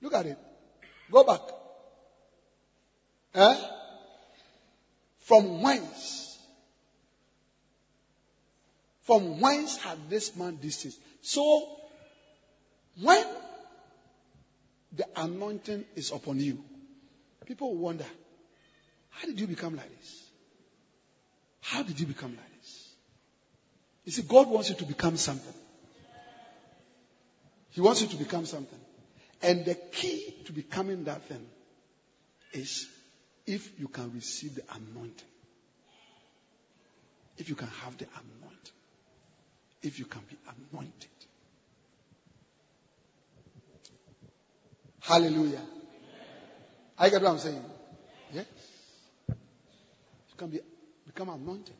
Look 0.00 0.14
at 0.14 0.26
it. 0.26 0.38
Go 1.10 1.24
back. 1.24 1.40
Eh? 3.34 3.56
From 5.20 5.62
whence? 5.62 6.25
From 9.06 9.40
whence 9.40 9.76
had 9.76 10.10
this 10.10 10.34
man 10.34 10.56
things? 10.58 10.98
So, 11.22 11.68
when 13.00 13.24
the 14.92 15.06
anointing 15.14 15.84
is 15.94 16.10
upon 16.10 16.40
you, 16.40 16.58
people 17.46 17.72
wonder, 17.76 18.04
how 19.10 19.28
did 19.28 19.38
you 19.38 19.46
become 19.46 19.76
like 19.76 19.96
this? 20.00 20.22
How 21.60 21.84
did 21.84 22.00
you 22.00 22.06
become 22.06 22.30
like 22.30 22.60
this? 22.60 22.88
You 24.06 24.12
see, 24.12 24.22
God 24.22 24.48
wants 24.48 24.70
you 24.70 24.74
to 24.76 24.84
become 24.84 25.16
something. 25.16 25.54
He 27.70 27.80
wants 27.80 28.02
you 28.02 28.08
to 28.08 28.16
become 28.16 28.44
something. 28.44 28.80
And 29.40 29.64
the 29.64 29.74
key 29.74 30.34
to 30.46 30.52
becoming 30.52 31.04
that 31.04 31.22
thing 31.24 31.46
is 32.52 32.88
if 33.46 33.78
you 33.78 33.86
can 33.86 34.12
receive 34.14 34.56
the 34.56 34.62
anointing. 34.74 35.28
If 37.36 37.48
you 37.48 37.54
can 37.54 37.68
have 37.84 37.96
the 37.98 38.06
anointing. 38.06 38.75
If 39.82 39.98
you 39.98 40.04
can 40.06 40.22
be 40.28 40.36
anointed. 40.72 41.10
Hallelujah. 45.00 45.62
I 46.98 47.10
get 47.10 47.22
what 47.22 47.30
I'm 47.30 47.38
saying. 47.38 47.62
Yes. 48.32 48.46
You 49.28 50.36
can 50.36 50.48
be 50.50 50.60
become 51.06 51.28
anointed. 51.28 51.76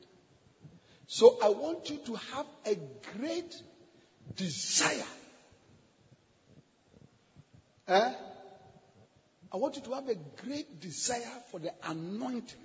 So 1.07 1.39
I 1.43 1.49
want 1.49 1.91
you 1.91 1.99
to 2.07 2.15
have 2.15 2.47
a 2.67 2.77
great 3.17 3.55
desire. 4.37 5.05
Eh? 7.89 8.13
I 9.53 9.57
want 9.57 9.77
you 9.77 9.83
to 9.83 9.93
have 9.95 10.09
a 10.09 10.17
great 10.45 10.81
desire 10.81 11.43
for 11.51 11.61
the 11.61 11.73
anointing, 11.85 12.59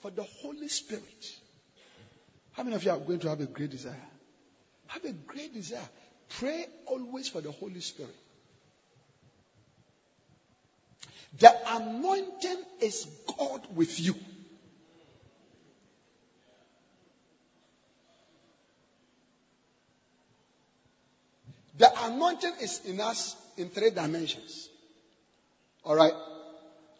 for 0.00 0.10
the 0.10 0.22
Holy 0.22 0.68
Spirit. 0.68 1.36
How 2.52 2.62
many 2.62 2.76
of 2.76 2.84
you 2.84 2.90
are 2.92 2.98
going 2.98 3.18
to 3.20 3.28
have 3.28 3.40
a 3.40 3.46
great 3.46 3.70
desire? 3.70 4.00
Have 4.88 5.04
a 5.04 5.12
great 5.12 5.54
desire. 5.54 5.88
Pray 6.28 6.66
always 6.86 7.28
for 7.28 7.40
the 7.40 7.50
Holy 7.50 7.80
Spirit. 7.80 8.14
The 11.38 11.52
anointing 11.66 12.62
is 12.80 13.06
God 13.36 13.66
with 13.74 13.98
you. 13.98 14.14
The 21.76 21.90
anointing 22.04 22.52
is 22.60 22.82
in 22.84 23.00
us 23.00 23.36
in 23.56 23.68
three 23.68 23.90
dimensions. 23.90 24.68
All 25.84 25.96
right. 25.96 26.12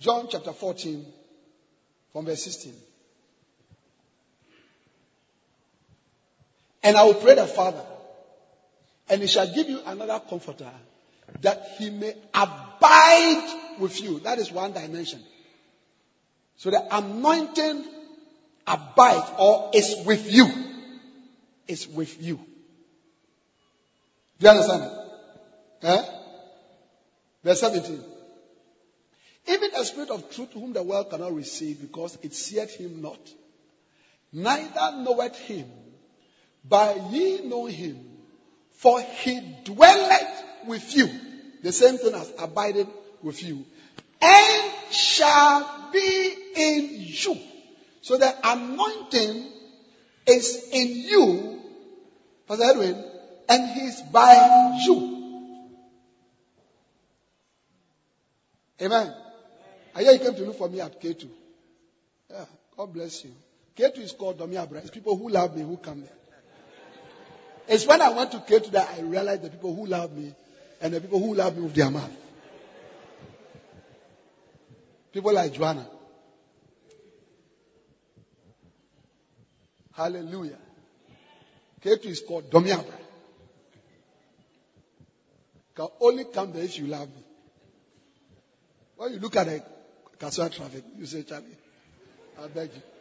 John 0.00 0.26
chapter 0.28 0.52
14, 0.52 1.06
from 2.12 2.24
verse 2.26 2.42
16. 2.42 2.74
And 6.84 6.98
I 6.98 7.04
will 7.04 7.14
pray 7.14 7.34
the 7.34 7.46
Father, 7.46 7.82
and 9.08 9.22
he 9.22 9.26
shall 9.26 9.52
give 9.52 9.70
you 9.70 9.80
another 9.86 10.20
comforter, 10.28 10.70
that 11.40 11.76
he 11.78 11.88
may 11.88 12.14
abide 12.34 13.78
with 13.78 14.00
you. 14.02 14.20
That 14.20 14.38
is 14.38 14.52
one 14.52 14.72
dimension. 14.72 15.22
So 16.58 16.70
the 16.70 16.86
anointing 16.94 17.84
abides 18.66 19.30
or 19.38 19.70
is 19.74 20.04
with 20.06 20.30
you. 20.30 20.46
Is 21.66 21.88
with 21.88 22.22
you. 22.22 22.36
Do 24.38 24.46
you 24.46 24.48
understand 24.50 24.82
it? 24.84 24.92
Eh? 25.86 26.04
Verse 27.42 27.60
17. 27.60 28.04
Even 29.46 29.70
the 29.70 29.84
Spirit 29.84 30.10
of 30.10 30.30
truth, 30.30 30.52
whom 30.52 30.74
the 30.74 30.82
world 30.82 31.08
cannot 31.08 31.34
receive, 31.34 31.80
because 31.80 32.18
it 32.22 32.34
seeth 32.34 32.76
him 32.76 33.00
not, 33.00 33.18
neither 34.32 35.02
knoweth 35.02 35.38
him, 35.38 35.66
but 36.68 37.12
ye 37.12 37.42
know 37.42 37.66
him, 37.66 37.98
for 38.72 39.00
he 39.00 39.40
dwelleth 39.64 40.44
with 40.66 40.94
you. 40.96 41.08
The 41.62 41.72
same 41.72 41.98
thing 41.98 42.14
as 42.14 42.32
abiding 42.38 42.88
with 43.22 43.42
you, 43.42 43.64
and 44.20 44.72
shall 44.90 45.90
be 45.92 46.34
in 46.54 46.88
you. 46.98 47.38
So 48.02 48.18
the 48.18 48.34
anointing 48.42 49.46
is 50.26 50.68
in 50.72 50.96
you, 50.96 51.60
Pastor 52.46 52.64
Edwin, 52.64 53.04
and 53.48 53.70
he's 53.70 54.02
by 54.02 54.78
you. 54.84 55.14
Amen. 58.82 59.14
I 59.94 60.02
hear 60.02 60.12
you 60.12 60.18
came 60.18 60.34
to 60.34 60.42
look 60.44 60.58
for 60.58 60.68
me 60.68 60.80
at 60.80 61.00
K2. 61.00 61.28
Yeah, 62.30 62.44
God 62.76 62.92
bless 62.92 63.24
you. 63.24 63.30
K2 63.76 63.98
is 64.00 64.12
called 64.12 64.38
Domiabra. 64.38 64.78
It's 64.78 64.90
people 64.90 65.16
who 65.16 65.28
love 65.28 65.56
me 65.56 65.62
who 65.62 65.76
come 65.76 66.00
there. 66.00 66.23
It's 67.66 67.86
when 67.86 68.00
I 68.00 68.10
went 68.10 68.32
to 68.32 68.38
K2 68.38 68.70
that 68.72 68.90
I 68.96 69.00
realized 69.02 69.42
the 69.42 69.50
people 69.50 69.74
who 69.74 69.86
love 69.86 70.12
me 70.16 70.34
and 70.80 70.92
the 70.92 71.00
people 71.00 71.18
who 71.18 71.34
love 71.34 71.56
me 71.56 71.62
with 71.62 71.74
their 71.74 71.90
mouth. 71.90 72.10
People 75.12 75.32
like 75.32 75.52
Joanna. 75.52 75.86
Hallelujah. 79.92 80.58
K2 81.82 82.06
is 82.06 82.20
called 82.20 82.50
Domiabra. 82.50 82.98
Can 85.74 85.88
only 86.00 86.24
come 86.24 86.52
there 86.52 86.64
if 86.64 86.78
you 86.78 86.86
love 86.86 87.08
me. 87.08 87.22
When 88.96 89.12
you 89.12 89.18
look 89.18 89.36
at 89.36 89.46
the 89.46 89.62
casual 90.18 90.50
traffic, 90.50 90.84
you 90.96 91.06
say, 91.06 91.22
Charlie, 91.22 91.46
I 92.40 92.46
beg 92.48 92.70
you. 92.74 92.93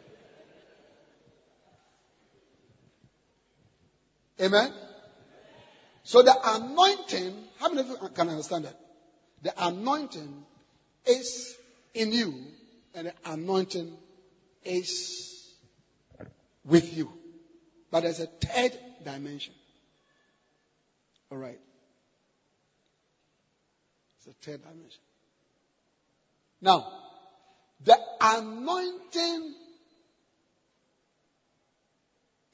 Amen. 4.40 4.72
So 6.02 6.22
the 6.22 6.34
anointing, 6.44 7.34
how 7.58 7.68
many 7.68 7.80
of 7.80 7.88
you 7.88 8.08
can 8.14 8.28
understand 8.28 8.66
that? 8.66 8.78
The 9.42 9.54
anointing 9.66 10.44
is 11.06 11.56
in 11.94 12.12
you, 12.12 12.34
and 12.94 13.08
the 13.08 13.14
anointing 13.24 13.96
is 14.64 15.44
with 16.64 16.96
you. 16.96 17.12
But 17.90 18.02
there's 18.02 18.20
a 18.20 18.26
third 18.26 18.72
dimension. 19.04 19.54
All 21.30 21.38
right. 21.38 21.58
It's 24.18 24.26
a 24.26 24.32
third 24.44 24.62
dimension. 24.62 25.00
Now, 26.60 26.86
the 27.84 27.98
anointing 28.20 29.54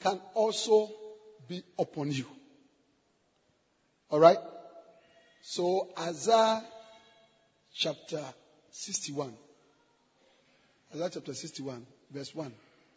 can 0.00 0.20
also 0.34 0.90
be 1.50 1.62
upon 1.78 2.12
you. 2.12 2.24
All 4.08 4.20
right? 4.20 4.38
So, 5.42 5.88
Isaiah 5.98 6.62
chapter 7.74 8.22
61. 8.70 9.34
Isaiah 10.94 11.10
chapter 11.12 11.34
61, 11.34 11.84
verse 12.12 12.34
1. 12.34 12.52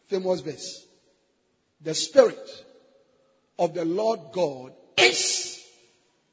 famous 0.06 0.40
verse. 0.40 0.86
The 1.80 1.94
Spirit 1.94 2.64
of 3.58 3.74
the 3.74 3.84
Lord 3.84 4.20
God 4.32 4.72
is 4.98 5.60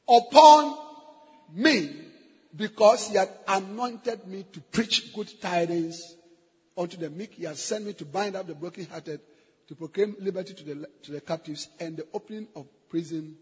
upon 0.07 0.77
me 1.53 1.89
because 2.55 3.09
he 3.09 3.17
had 3.17 3.29
anointed 3.47 4.27
me 4.27 4.45
to 4.53 4.59
preach 4.59 5.13
good 5.15 5.29
tidings 5.41 6.15
unto 6.77 6.97
the 6.97 7.09
meek. 7.09 7.33
He 7.33 7.45
has 7.45 7.59
sent 7.59 7.85
me 7.85 7.93
to 7.93 8.05
bind 8.05 8.35
up 8.35 8.45
the 8.45 8.53
brokenhearted, 8.53 9.21
to 9.71 9.75
proclaim 9.77 10.17
liberty 10.19 10.53
to 10.53 10.65
the, 10.65 10.85
to 11.03 11.13
the 11.13 11.21
captives, 11.21 11.69
and 11.79 11.95
the 11.95 12.05
opening 12.13 12.45
of 12.57 12.67
prison 12.89 13.37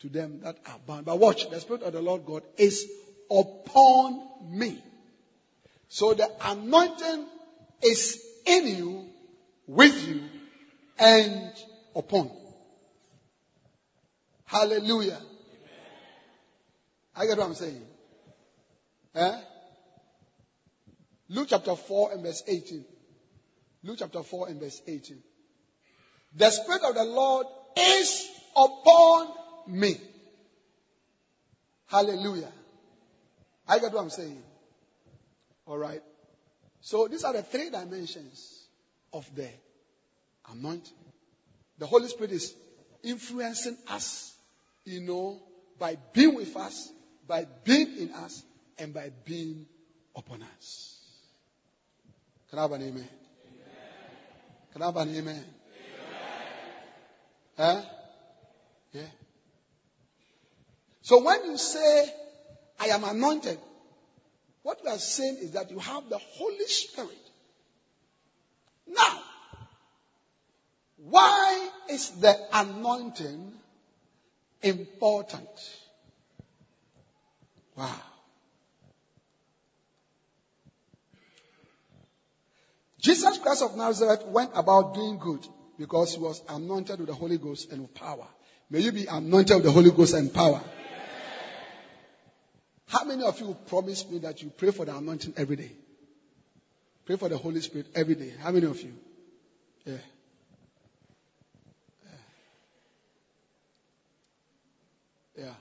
to 0.00 0.08
them 0.08 0.40
that 0.42 0.56
are 0.66 0.80
bound. 0.84 1.06
But 1.06 1.20
watch, 1.20 1.48
the 1.48 1.60
Spirit 1.60 1.84
of 1.84 1.92
the 1.92 2.02
Lord 2.02 2.26
God 2.26 2.42
is 2.58 2.90
upon 3.30 4.20
me. 4.50 4.82
So 5.88 6.12
the 6.12 6.28
anointing 6.42 7.24
is 7.84 8.20
in 8.46 8.66
you, 8.66 9.04
with 9.68 10.08
you, 10.08 10.22
and 10.98 11.52
upon. 11.94 12.32
Hallelujah. 14.46 15.18
Amen. 15.20 15.22
I 17.14 17.26
get 17.26 17.38
what 17.38 17.46
I'm 17.46 17.54
saying. 17.54 17.82
Eh? 19.14 19.40
Luke 21.28 21.46
chapter 21.48 21.76
4 21.76 22.14
and 22.14 22.24
verse 22.24 22.42
18. 22.48 22.84
Luke 23.84 23.98
chapter 24.00 24.24
4 24.24 24.48
and 24.48 24.60
verse 24.60 24.82
18. 24.84 25.22
The 26.34 26.50
Spirit 26.50 26.82
of 26.82 26.94
the 26.94 27.04
Lord 27.04 27.46
is 27.76 28.28
upon 28.56 29.28
me. 29.66 30.00
Hallelujah. 31.86 32.52
I 33.66 33.78
get 33.78 33.92
what 33.92 34.00
I'm 34.00 34.10
saying. 34.10 34.42
All 35.66 35.78
right. 35.78 36.02
So 36.80 37.08
these 37.08 37.24
are 37.24 37.32
the 37.32 37.42
three 37.42 37.70
dimensions 37.70 38.64
of 39.12 39.28
the 39.34 39.48
anointing. 40.50 40.96
The 41.78 41.86
Holy 41.86 42.08
Spirit 42.08 42.32
is 42.32 42.54
influencing 43.02 43.76
us, 43.88 44.34
you 44.84 45.00
know, 45.00 45.40
by 45.78 45.96
being 46.12 46.34
with 46.36 46.56
us, 46.56 46.92
by 47.26 47.46
being 47.64 47.96
in 47.98 48.12
us, 48.12 48.42
and 48.78 48.94
by 48.94 49.10
being 49.24 49.66
upon 50.16 50.42
us. 50.42 50.98
Can 52.50 52.58
I 52.58 52.62
have 52.62 52.72
an 52.72 52.82
amen? 52.82 52.92
amen. 52.94 53.08
Can 54.72 54.82
I 54.82 54.86
have 54.86 54.96
an 54.96 55.16
amen? 55.16 55.44
Huh? 57.60 57.82
Yeah. 58.94 59.02
So 61.02 61.22
when 61.22 61.44
you 61.44 61.58
say, 61.58 62.10
I 62.78 62.86
am 62.86 63.04
anointed, 63.04 63.58
what 64.62 64.78
you 64.82 64.88
are 64.88 64.96
saying 64.96 65.36
is 65.42 65.50
that 65.50 65.70
you 65.70 65.78
have 65.78 66.08
the 66.08 66.16
Holy 66.16 66.64
Spirit. 66.64 67.10
Now, 68.86 69.22
why 70.96 71.68
is 71.90 72.08
the 72.12 72.34
anointing 72.50 73.52
important? 74.62 75.50
Wow. 77.76 77.94
Jesus 82.98 83.36
Christ 83.36 83.62
of 83.62 83.76
Nazareth 83.76 84.24
went 84.24 84.52
about 84.54 84.94
doing 84.94 85.18
good 85.18 85.46
because 85.80 86.14
he 86.14 86.20
was 86.20 86.42
anointed 86.50 86.98
with 86.98 87.08
the 87.08 87.14
Holy 87.14 87.38
Ghost 87.38 87.72
and 87.72 87.80
with 87.80 87.94
power. 87.94 88.26
May 88.68 88.80
you 88.80 88.92
be 88.92 89.06
anointed 89.06 89.56
with 89.56 89.64
the 89.64 89.70
Holy 89.72 89.90
Ghost 89.90 90.12
and 90.12 90.32
power. 90.32 90.60
How 92.86 93.04
many 93.04 93.22
of 93.24 93.40
you 93.40 93.56
promise 93.66 94.08
me 94.10 94.18
that 94.18 94.42
you 94.42 94.50
pray 94.50 94.72
for 94.72 94.84
the 94.84 94.94
anointing 94.94 95.32
every 95.38 95.56
day? 95.56 95.72
Pray 97.06 97.16
for 97.16 97.30
the 97.30 97.38
Holy 97.38 97.62
Spirit 97.62 97.86
every 97.94 98.14
day. 98.14 98.30
How 98.42 98.50
many 98.50 98.66
of 98.66 98.78
you? 98.78 98.92
Yeah. 99.86 99.94
Yeah. 105.36 105.44
yeah. 105.46 105.54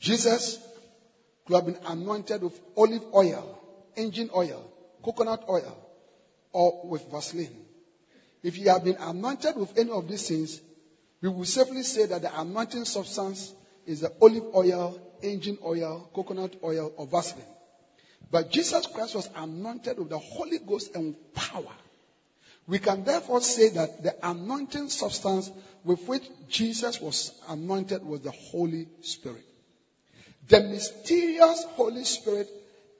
Jesus 0.00 0.58
could 1.46 1.54
have 1.56 1.66
been 1.66 1.78
anointed 1.86 2.42
with 2.42 2.60
olive 2.76 3.04
oil, 3.14 3.58
engine 3.96 4.30
oil, 4.34 4.70
coconut 5.04 5.44
oil, 5.48 5.76
or 6.52 6.88
with 6.88 7.10
Vaseline. 7.10 7.56
If 8.42 8.58
you 8.58 8.68
have 8.70 8.84
been 8.84 8.96
anointed 8.96 9.56
with 9.56 9.78
any 9.78 9.90
of 9.90 10.08
these 10.08 10.28
things, 10.28 10.60
we 11.20 11.28
will 11.28 11.44
safely 11.44 11.82
say 11.82 12.06
that 12.06 12.22
the 12.22 12.40
anointing 12.40 12.84
substance 12.84 13.52
is 13.86 14.00
the 14.00 14.12
olive 14.20 14.54
oil, 14.54 15.00
engine 15.22 15.58
oil, 15.64 16.10
coconut 16.14 16.56
oil, 16.62 16.92
or 16.96 17.06
Vaseline. 17.06 17.46
But 18.30 18.50
Jesus 18.50 18.86
Christ 18.86 19.14
was 19.14 19.28
anointed 19.36 19.98
with 19.98 20.08
the 20.08 20.18
Holy 20.18 20.58
Ghost 20.58 20.94
and 20.94 21.14
power. 21.34 21.72
We 22.66 22.78
can 22.78 23.04
therefore 23.04 23.40
say 23.40 23.70
that 23.70 24.02
the 24.02 24.14
anointing 24.26 24.88
substance 24.88 25.50
with 25.84 26.06
which 26.06 26.22
Jesus 26.48 27.00
was 27.00 27.32
anointed 27.48 28.04
was 28.04 28.20
the 28.20 28.30
Holy 28.30 28.88
Spirit. 29.02 29.44
The 30.48 30.60
mysterious 30.60 31.64
Holy 31.76 32.04
Spirit 32.04 32.48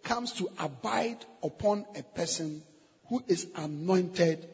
comes 0.04 0.32
to 0.34 0.48
abide 0.58 1.24
upon 1.42 1.84
a 1.96 2.02
person 2.02 2.62
who 3.08 3.22
is 3.28 3.46
anointed 3.56 4.48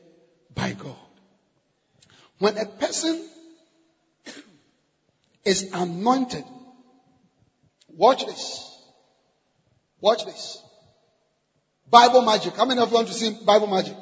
by 0.55 0.73
God. 0.73 0.97
When 2.39 2.57
a 2.57 2.67
person 2.67 3.29
is 5.45 5.71
anointed, 5.73 6.45
watch 7.89 8.25
this. 8.25 8.65
Watch 10.01 10.25
this. 10.25 10.63
Bible 11.91 12.23
magic. 12.23 12.55
How 12.55 12.65
many 12.65 12.81
of 12.81 12.89
you 12.91 12.95
want 12.95 13.09
to 13.09 13.15
see 13.15 13.31
Bible 13.45 13.67
magic? 13.67 13.97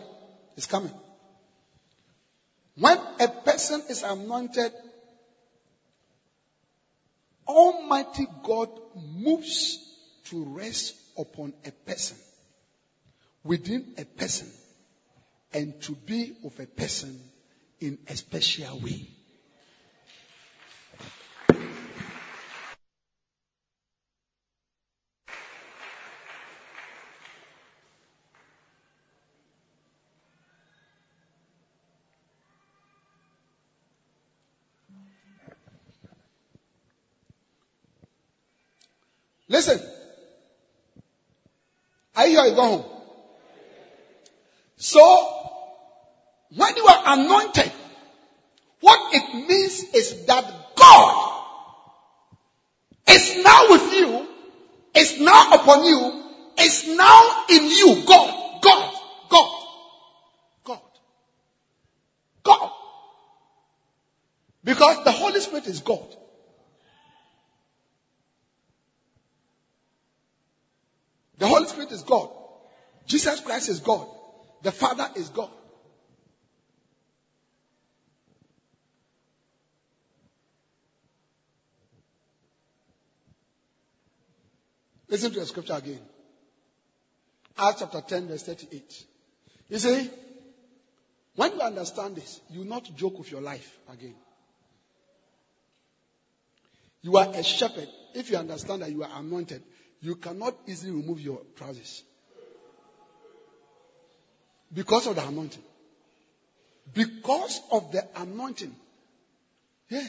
It's 0.57 0.67
coming. 0.67 0.93
When 2.79 2.99
a 3.21 3.29
person 3.29 3.83
is 3.89 4.03
anointed, 4.03 4.73
Almighty 7.47 8.27
God 8.43 8.69
moves 9.19 9.79
to 10.25 10.45
rest 10.45 10.97
upon 11.17 11.53
a 11.65 11.71
person, 11.71 12.17
within 13.45 13.95
a 13.99 14.05
person, 14.05 14.49
and 15.53 15.81
to 15.83 15.93
be 15.93 16.35
with 16.43 16.59
a 16.61 16.67
person 16.67 17.19
in 17.81 17.99
a 18.09 18.17
special 18.17 18.81
way. 18.81 19.09
Listen. 39.49 39.81
You 42.45 42.55
go 42.55 42.63
home. 42.63 42.85
So, 44.77 45.01
when 46.55 46.77
you 46.77 46.87
are 46.87 47.03
anointed, 47.07 47.73
what 48.81 49.15
it 49.15 49.49
means 49.49 49.85
is 49.95 50.27
that 50.27 50.45
God 50.77 51.43
is 53.09 53.43
now 53.43 53.71
with 53.71 53.93
you, 53.93 54.27
is 54.95 55.21
now 55.21 55.51
upon 55.53 55.85
you, 55.85 56.23
is 56.61 56.87
now 56.97 57.45
in 57.49 57.65
you. 57.65 58.05
God, 58.07 58.61
God, 58.63 58.95
God, 59.29 59.51
God, 60.65 60.81
God. 62.43 62.71
Because 64.63 65.05
the 65.05 65.13
Holy 65.13 65.41
Spirit 65.41 65.67
is 65.67 65.81
God. 65.81 66.07
The 71.39 71.47
Holy 71.47 71.67
Is 71.93 72.03
God. 72.03 72.31
Jesus 73.07 73.41
Christ 73.41 73.69
is 73.69 73.81
God. 73.81 74.07
The 74.63 74.73
Father 74.73 75.09
is 75.15 75.29
God. 75.29 75.51
Listen 85.09 85.33
to 85.33 85.41
the 85.41 85.47
scripture 85.47 85.75
again. 85.75 86.01
Acts 87.57 87.81
chapter 87.81 88.01
10, 88.01 88.29
verse 88.29 88.43
38. 88.43 89.05
You 89.69 89.79
see, 89.79 90.11
when 91.37 91.53
you 91.53 91.61
understand 91.61 92.17
this, 92.17 92.41
you 92.51 92.61
will 92.61 92.67
not 92.67 92.91
joke 92.97 93.19
with 93.19 93.31
your 93.31 93.41
life 93.41 93.79
again. 93.93 94.15
You 97.03 97.17
are 97.17 97.29
a 97.33 97.43
shepherd. 97.43 97.89
If 98.15 98.31
you 98.31 98.37
understand 98.37 98.83
that 98.83 98.91
you 98.91 99.05
are 99.05 99.11
anointed, 99.21 99.63
you 100.01 100.17
cannot 100.17 100.55
easily 100.67 100.93
remove 100.93 101.21
your 101.21 101.41
trousers 101.57 102.03
because 104.73 105.07
of 105.07 105.17
the 105.17 105.27
anointing. 105.27 105.63
Because 106.95 107.61
of 107.73 107.93
the 107.93 108.07
anointing. 108.17 108.75
Yeah. 109.89 110.07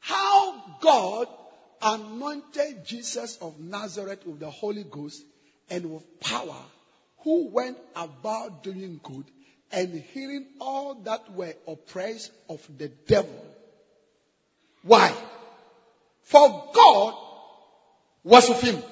How 0.00 0.78
God 0.80 1.28
anointed 1.80 2.84
Jesus 2.84 3.36
of 3.38 3.58
Nazareth 3.58 4.26
with 4.26 4.40
the 4.40 4.50
Holy 4.50 4.84
Ghost 4.84 5.22
and 5.70 5.92
with 5.92 6.20
power, 6.20 6.62
who 7.18 7.48
went 7.48 7.78
about 7.96 8.62
doing 8.62 9.00
good 9.02 9.24
and 9.70 9.94
healing 10.12 10.46
all 10.60 10.94
that 11.04 11.32
were 11.32 11.54
oppressed 11.66 12.30
of 12.48 12.66
the 12.78 12.88
devil. 12.88 13.44
Why? 14.82 15.14
For 16.24 16.70
God 16.74 17.14
was 18.24 18.48
with 18.48 18.60
him. 18.60 18.82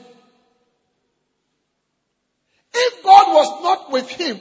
If 2.73 3.05
God 3.05 3.35
was 3.35 3.63
not 3.63 3.91
with 3.93 4.09
him, 4.11 4.39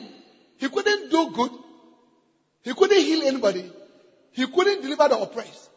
he 0.58 0.69
couldn't 0.69 1.10
do 1.10 1.32
good. 1.32 1.52
He 2.63 2.73
couldn't 2.73 2.99
heal 2.99 3.23
anybody. 3.23 3.71
He 4.32 4.47
couldn't 4.47 4.82
deliver 4.82 5.08
the 5.08 5.19
oppressed. 5.19 5.69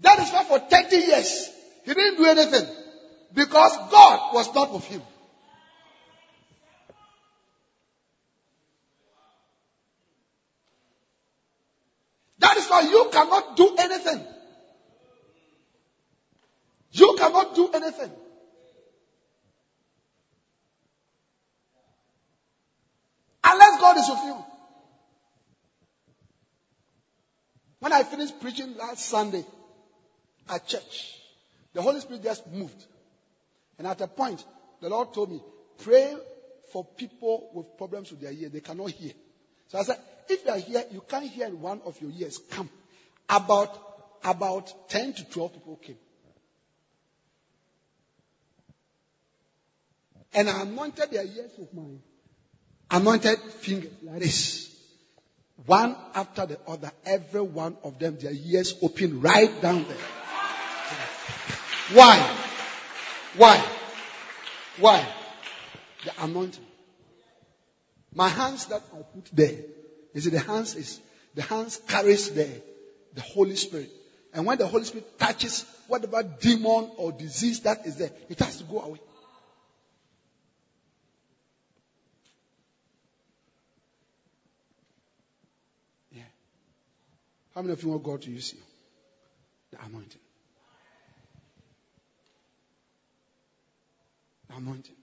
That 0.00 0.18
is 0.18 0.30
why 0.30 0.44
for 0.44 0.58
30 0.58 0.96
years, 0.96 1.50
he 1.84 1.94
didn't 1.94 2.16
do 2.16 2.24
anything. 2.26 2.66
Because 3.32 3.76
God 3.90 4.34
was 4.34 4.52
not 4.54 4.72
with 4.72 4.84
him. 4.84 5.02
That 12.38 12.56
is 12.56 12.66
why 12.68 12.80
you 12.80 13.08
cannot 13.12 13.56
do 13.56 13.76
anything. 13.78 14.24
You 16.92 17.14
cannot 17.18 17.54
do 17.54 17.70
anything. 17.72 18.10
God 23.80 23.96
is 23.96 24.08
with 24.08 24.24
you. 24.24 24.44
When 27.80 27.92
I 27.92 28.02
finished 28.02 28.40
preaching 28.40 28.76
last 28.76 29.06
Sunday 29.06 29.44
at 30.48 30.66
church, 30.66 31.18
the 31.72 31.80
Holy 31.80 32.00
Spirit 32.00 32.22
just 32.22 32.46
moved. 32.46 32.84
And 33.78 33.86
at 33.86 34.00
a 34.02 34.06
point, 34.06 34.44
the 34.82 34.90
Lord 34.90 35.14
told 35.14 35.30
me, 35.30 35.40
pray 35.78 36.14
for 36.72 36.84
people 36.84 37.50
with 37.54 37.78
problems 37.78 38.10
with 38.10 38.20
their 38.20 38.32
ear. 38.32 38.50
They 38.50 38.60
cannot 38.60 38.90
hear. 38.90 39.12
So 39.68 39.78
I 39.78 39.82
said, 39.82 39.98
if 40.28 40.44
you 40.44 40.50
are 40.50 40.58
here, 40.58 40.84
you 40.90 41.02
can't 41.08 41.26
hear 41.26 41.46
in 41.46 41.60
one 41.60 41.80
of 41.86 42.00
your 42.02 42.10
ears. 42.10 42.38
Come. 42.50 42.68
About, 43.28 43.78
about 44.24 44.90
10 44.90 45.14
to 45.14 45.24
12 45.24 45.54
people 45.54 45.76
came. 45.76 45.96
And 50.34 50.50
I 50.50 50.62
anointed 50.62 51.10
their 51.10 51.24
ears 51.24 51.52
with 51.58 51.72
my 51.72 51.82
anointed 52.90 53.38
fingers 53.38 53.92
like 54.02 54.20
this. 54.20 54.68
One 55.66 55.94
after 56.14 56.46
the 56.46 56.58
other, 56.66 56.90
every 57.04 57.42
one 57.42 57.76
of 57.84 57.98
them, 57.98 58.18
their 58.18 58.32
ears 58.32 58.74
open 58.82 59.20
right 59.20 59.60
down 59.60 59.84
there. 59.84 59.96
Why? 61.92 62.36
Why? 63.36 63.64
Why? 64.78 65.08
The 66.04 66.24
anointing. 66.24 66.64
My 68.14 68.28
hands 68.28 68.66
that 68.66 68.82
I 68.92 69.02
put 69.02 69.30
there, 69.32 69.58
you 70.14 70.20
see, 70.20 70.30
the 70.30 70.40
hands 70.40 70.74
is 70.74 71.00
the 71.34 71.42
hands 71.42 71.80
carries 71.86 72.30
the 72.30 72.48
the 73.14 73.20
Holy 73.20 73.56
Spirit, 73.56 73.90
and 74.32 74.46
when 74.46 74.58
the 74.58 74.66
Holy 74.66 74.84
Spirit 74.84 75.18
touches 75.18 75.64
whatever 75.88 76.22
demon 76.22 76.90
or 76.96 77.12
disease 77.12 77.60
that 77.60 77.86
is 77.86 77.96
there, 77.96 78.10
it 78.28 78.38
has 78.38 78.58
to 78.58 78.64
go 78.64 78.80
away. 78.80 79.00
How 87.54 87.62
many 87.62 87.72
of 87.72 87.82
you 87.82 87.90
want 87.90 88.02
God 88.02 88.22
to 88.22 88.30
use 88.30 88.52
you? 88.54 88.60
The 89.72 89.84
anointing. 89.84 90.20
The 94.48 94.56
anointing. 94.56 94.94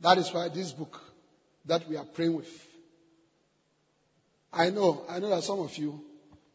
That 0.00 0.18
is 0.18 0.32
why 0.32 0.48
this 0.48 0.72
book 0.72 1.00
that 1.64 1.88
we 1.88 1.96
are 1.96 2.04
praying 2.04 2.34
with. 2.34 2.66
I 4.52 4.70
know, 4.70 5.04
I 5.08 5.18
know 5.18 5.30
that 5.30 5.42
some 5.42 5.60
of 5.60 5.76
you, 5.76 6.00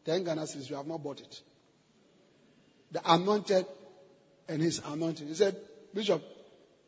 thank 0.04 0.24
goodness 0.24 0.56
you 0.68 0.76
have 0.76 0.86
not 0.86 1.02
bought 1.02 1.20
it. 1.20 1.40
The 2.92 3.00
anointed 3.12 3.66
and 4.48 4.62
his 4.62 4.80
anointing. 4.84 5.28
He 5.28 5.34
said, 5.34 5.56
Bishop, 5.94 6.22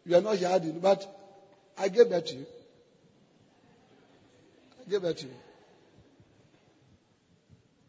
you 0.05 0.17
are 0.17 0.21
not 0.21 0.37
here, 0.37 0.59
but 0.81 1.07
I 1.79 1.89
gave 1.89 2.09
that 2.11 2.27
to 2.27 2.35
you. 2.35 2.47
I 4.87 4.91
gave 4.91 5.03
that 5.03 5.19
to 5.19 5.27
you. 5.27 5.33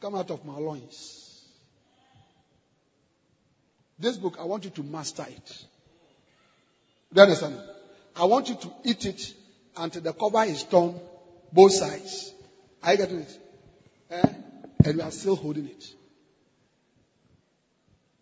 Come 0.02 0.16
out 0.16 0.32
of 0.32 0.46
my 0.46 0.58
loins. 0.58 1.42
This 3.98 4.18
book, 4.18 4.38
I 4.40 4.44
want 4.44 4.66
you 4.66 4.70
to 4.72 4.84
master 4.84 5.26
it. 5.28 5.66
Do 7.14 7.22
you 7.22 7.22
understand? 7.22 7.60
I 8.16 8.26
want 8.26 8.50
you 8.50 8.56
to 8.56 8.72
eat 8.84 9.06
it 9.06 9.34
until 9.78 10.02
the 10.02 10.14
cover 10.14 10.44
is 10.44 10.64
torn, 10.64 11.00
both 11.52 11.72
sides. 11.72 12.34
Are 12.84 12.92
you 12.92 12.98
getting 12.98 13.20
it? 13.20 13.40
Eh? 14.12 14.34
And 14.86 14.96
we 14.98 15.02
are 15.02 15.12
still 15.12 15.36
holding 15.36 15.68
it. 15.68 15.86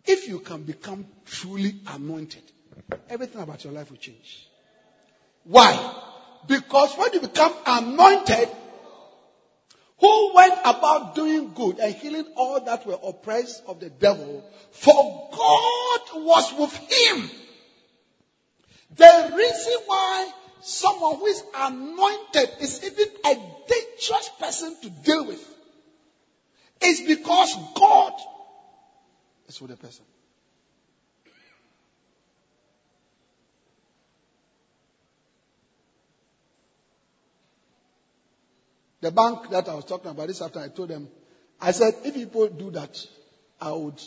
If 0.06 0.28
you 0.28 0.40
can 0.40 0.62
become 0.62 1.06
truly 1.24 1.74
anointed, 1.88 2.42
everything 3.08 3.40
about 3.40 3.64
your 3.64 3.72
life 3.72 3.90
will 3.90 3.98
change. 3.98 4.48
Why? 5.44 6.02
Because 6.46 6.94
when 6.96 7.12
you 7.14 7.20
become 7.20 7.52
anointed, 7.66 8.48
who 9.98 10.34
went 10.34 10.58
about 10.64 11.14
doing 11.14 11.52
good 11.54 11.78
and 11.78 11.94
healing 11.94 12.26
all 12.36 12.64
that 12.64 12.86
were 12.86 12.98
oppressed 13.02 13.62
of 13.66 13.80
the 13.80 13.90
devil, 13.90 14.44
for 14.70 15.30
God 15.32 16.24
was 16.24 16.54
with 16.58 16.76
him. 16.76 17.30
The 18.96 19.32
reason 19.36 19.72
why 19.86 20.30
someone 20.62 21.16
who 21.16 21.26
is 21.26 21.42
anointed 21.54 22.50
is 22.60 22.84
even 22.84 23.08
a 23.24 23.34
dangerous 23.68 24.30
person 24.38 24.76
to 24.82 24.90
deal 24.90 25.26
with 25.26 25.54
is 26.82 27.00
because 27.00 27.56
God 27.74 28.12
is 29.48 29.60
with 29.60 29.70
the 29.70 29.76
person. 29.76 30.04
The 39.04 39.10
bank 39.10 39.50
that 39.50 39.68
I 39.68 39.74
was 39.74 39.84
talking 39.84 40.10
about 40.10 40.28
this 40.28 40.40
after 40.40 40.60
I 40.60 40.68
told 40.68 40.88
them, 40.88 41.06
I 41.60 41.72
said, 41.72 41.92
if 42.04 42.14
people 42.14 42.48
do 42.48 42.70
that, 42.70 43.06
I 43.60 43.70
would, 43.70 44.00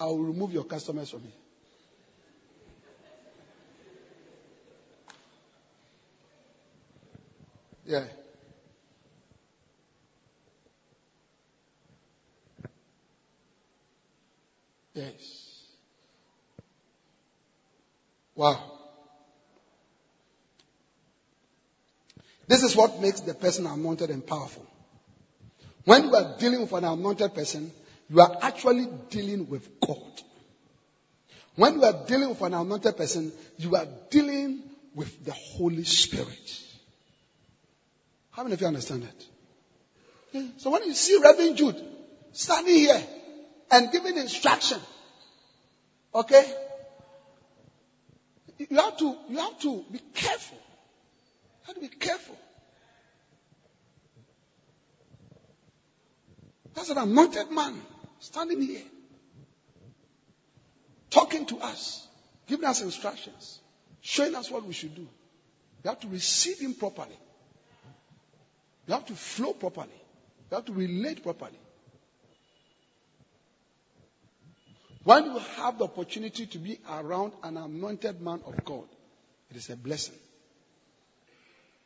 I 0.00 0.06
will 0.06 0.22
remove 0.22 0.50
your 0.50 0.64
customers 0.64 1.10
from 1.10 1.24
me. 1.24 1.34
Yeah. 7.84 8.04
Yes. 14.94 15.64
Wow. 18.34 18.77
This 22.48 22.62
is 22.62 22.74
what 22.74 23.00
makes 23.00 23.20
the 23.20 23.34
person 23.34 23.66
anointed 23.66 24.10
and 24.10 24.26
powerful. 24.26 24.66
When 25.84 26.04
you 26.04 26.14
are 26.14 26.36
dealing 26.38 26.62
with 26.62 26.72
an 26.72 26.84
anointed 26.84 27.34
person, 27.34 27.70
you 28.10 28.20
are 28.20 28.38
actually 28.42 28.88
dealing 29.10 29.48
with 29.48 29.80
God. 29.80 30.22
When 31.56 31.74
you 31.74 31.84
are 31.84 32.06
dealing 32.06 32.30
with 32.30 32.40
an 32.40 32.54
anointed 32.54 32.96
person, 32.96 33.32
you 33.58 33.76
are 33.76 33.86
dealing 34.10 34.62
with 34.94 35.24
the 35.24 35.32
Holy 35.32 35.84
Spirit. 35.84 36.62
How 38.30 38.44
many 38.44 38.54
of 38.54 38.60
you 38.60 38.66
understand 38.66 39.02
that? 39.02 40.52
So 40.58 40.70
when 40.70 40.84
you 40.84 40.94
see 40.94 41.18
Reverend 41.22 41.56
Jude 41.56 41.84
standing 42.32 42.74
here 42.74 43.02
and 43.70 43.92
giving 43.92 44.16
instruction, 44.16 44.78
okay, 46.14 46.44
you 48.58 48.76
have 48.76 48.96
to 48.98 49.16
you 49.28 49.36
have 49.38 49.58
to 49.60 49.84
be 49.90 50.00
careful. 50.14 50.58
Have 51.68 51.74
to 51.74 51.82
be 51.82 51.88
careful. 51.88 52.34
That's 56.74 56.88
an 56.88 56.96
anointed 56.96 57.50
man 57.50 57.78
standing 58.20 58.62
here, 58.62 58.80
talking 61.10 61.44
to 61.44 61.58
us, 61.58 62.08
giving 62.46 62.64
us 62.64 62.80
instructions, 62.80 63.60
showing 64.00 64.34
us 64.34 64.50
what 64.50 64.64
we 64.64 64.72
should 64.72 64.94
do. 64.94 65.02
You 65.02 65.90
have 65.90 66.00
to 66.00 66.08
receive 66.08 66.58
him 66.58 66.72
properly. 66.72 67.18
You 68.86 68.94
have 68.94 69.04
to 69.06 69.14
flow 69.14 69.52
properly. 69.52 69.88
You 70.50 70.54
have 70.54 70.64
to 70.64 70.72
relate 70.72 71.22
properly. 71.22 71.58
When 75.04 75.24
you 75.26 75.38
have 75.56 75.76
the 75.76 75.84
opportunity 75.84 76.46
to 76.46 76.58
be 76.58 76.78
around 76.90 77.32
an 77.42 77.58
anointed 77.58 78.22
man 78.22 78.40
of 78.46 78.64
God, 78.64 78.84
it 79.50 79.58
is 79.58 79.68
a 79.68 79.76
blessing. 79.76 80.14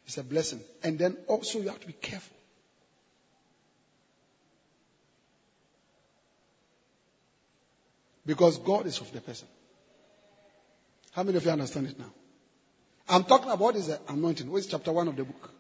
It's 0.07 0.18
a 0.18 0.24
blessing. 0.24 0.61
And 0.82 0.98
then 0.98 1.16
also 1.26 1.61
you 1.61 1.68
have 1.68 1.80
to 1.80 1.86
be 1.86 1.92
careful. 1.92 2.36
Because 8.24 8.59
God 8.59 8.86
is 8.86 9.00
of 9.00 9.12
the 9.12 9.20
person. 9.20 9.48
How 11.12 11.22
many 11.22 11.36
of 11.36 11.44
you 11.44 11.50
understand 11.50 11.88
it 11.88 11.98
now? 11.98 12.12
I'm 13.09 13.24
talking 13.24 13.48
about 13.48 13.59
what 13.59 13.76
is 13.76 13.88
the 13.88 14.00
anointing. 14.09 14.50
What 14.50 14.59
is 14.59 14.66
chapter 14.66 14.92
1 14.92 15.09
of 15.09 15.16
the 15.16 15.24
book? 15.24 15.50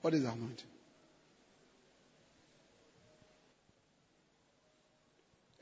What 0.00 0.14
is 0.14 0.22
the 0.22 0.28
anointing? 0.28 0.66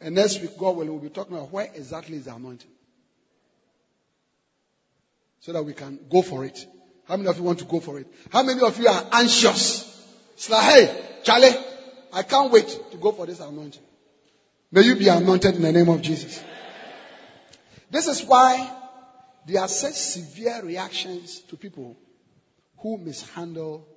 And 0.01 0.15
next 0.15 0.41
week, 0.41 0.57
God 0.57 0.77
will, 0.77 0.87
we'll 0.87 0.99
be 0.99 1.09
talking 1.09 1.37
about 1.37 1.51
where 1.51 1.69
exactly 1.75 2.17
is 2.17 2.27
the 2.27 2.35
anointing. 2.35 2.71
So 5.41 5.53
that 5.53 5.65
we 5.65 5.73
can 5.73 5.99
go 6.11 6.23
for 6.23 6.45
it. 6.45 6.65
How 7.09 7.17
many 7.17 7.31
of 7.31 7.39
you 7.39 7.43
want 7.43 7.59
to 7.61 7.65
go 7.65 7.81
for 7.81 7.99
it? 7.99 8.07
How 8.31 8.43
many 8.43 8.61
of 8.61 8.79
you 8.79 8.87
are 8.87 9.07
anxious? 9.13 9.85
It's 10.35 10.51
like, 10.51 10.63
hey, 10.63 11.05
Charlie, 11.23 11.57
I 12.13 12.23
can't 12.23 12.53
wait 12.53 12.69
to 12.91 12.97
go 12.99 13.13
for 13.13 13.25
this 13.25 13.41
anointing. 13.41 13.83
May 14.71 14.83
you 14.83 14.95
be 14.95 15.09
anointed 15.09 15.57
in 15.57 15.63
the 15.63 15.73
name 15.73 15.89
of 15.89 16.03
Jesus. 16.03 16.43
This 17.91 18.07
is 18.09 18.23
why 18.25 18.71
there 19.47 19.63
are 19.63 19.69
such 19.69 19.95
severe 19.95 20.61
reactions 20.63 21.41
to 21.49 21.57
people 21.57 21.97
who 22.77 22.99
mishandle 22.99 23.89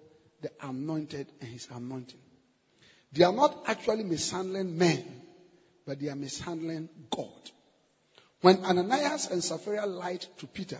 the 0.41 0.49
anointed 0.61 1.27
and 1.41 1.49
his 1.49 1.67
anointing. 1.69 2.19
They 3.11 3.25
are 3.25 3.33
not 3.33 3.65
actually 3.67 4.05
mishandling 4.05 4.77
men, 4.77 5.03
but 5.85 5.99
they 5.99 6.07
are 6.07 6.15
mishandling 6.15 6.87
God. 7.09 7.51
When 8.39 8.63
Ananias 8.63 9.29
and 9.29 9.43
Sapphira 9.43 9.85
lied 9.85 10.25
to 10.37 10.47
Peter, 10.47 10.79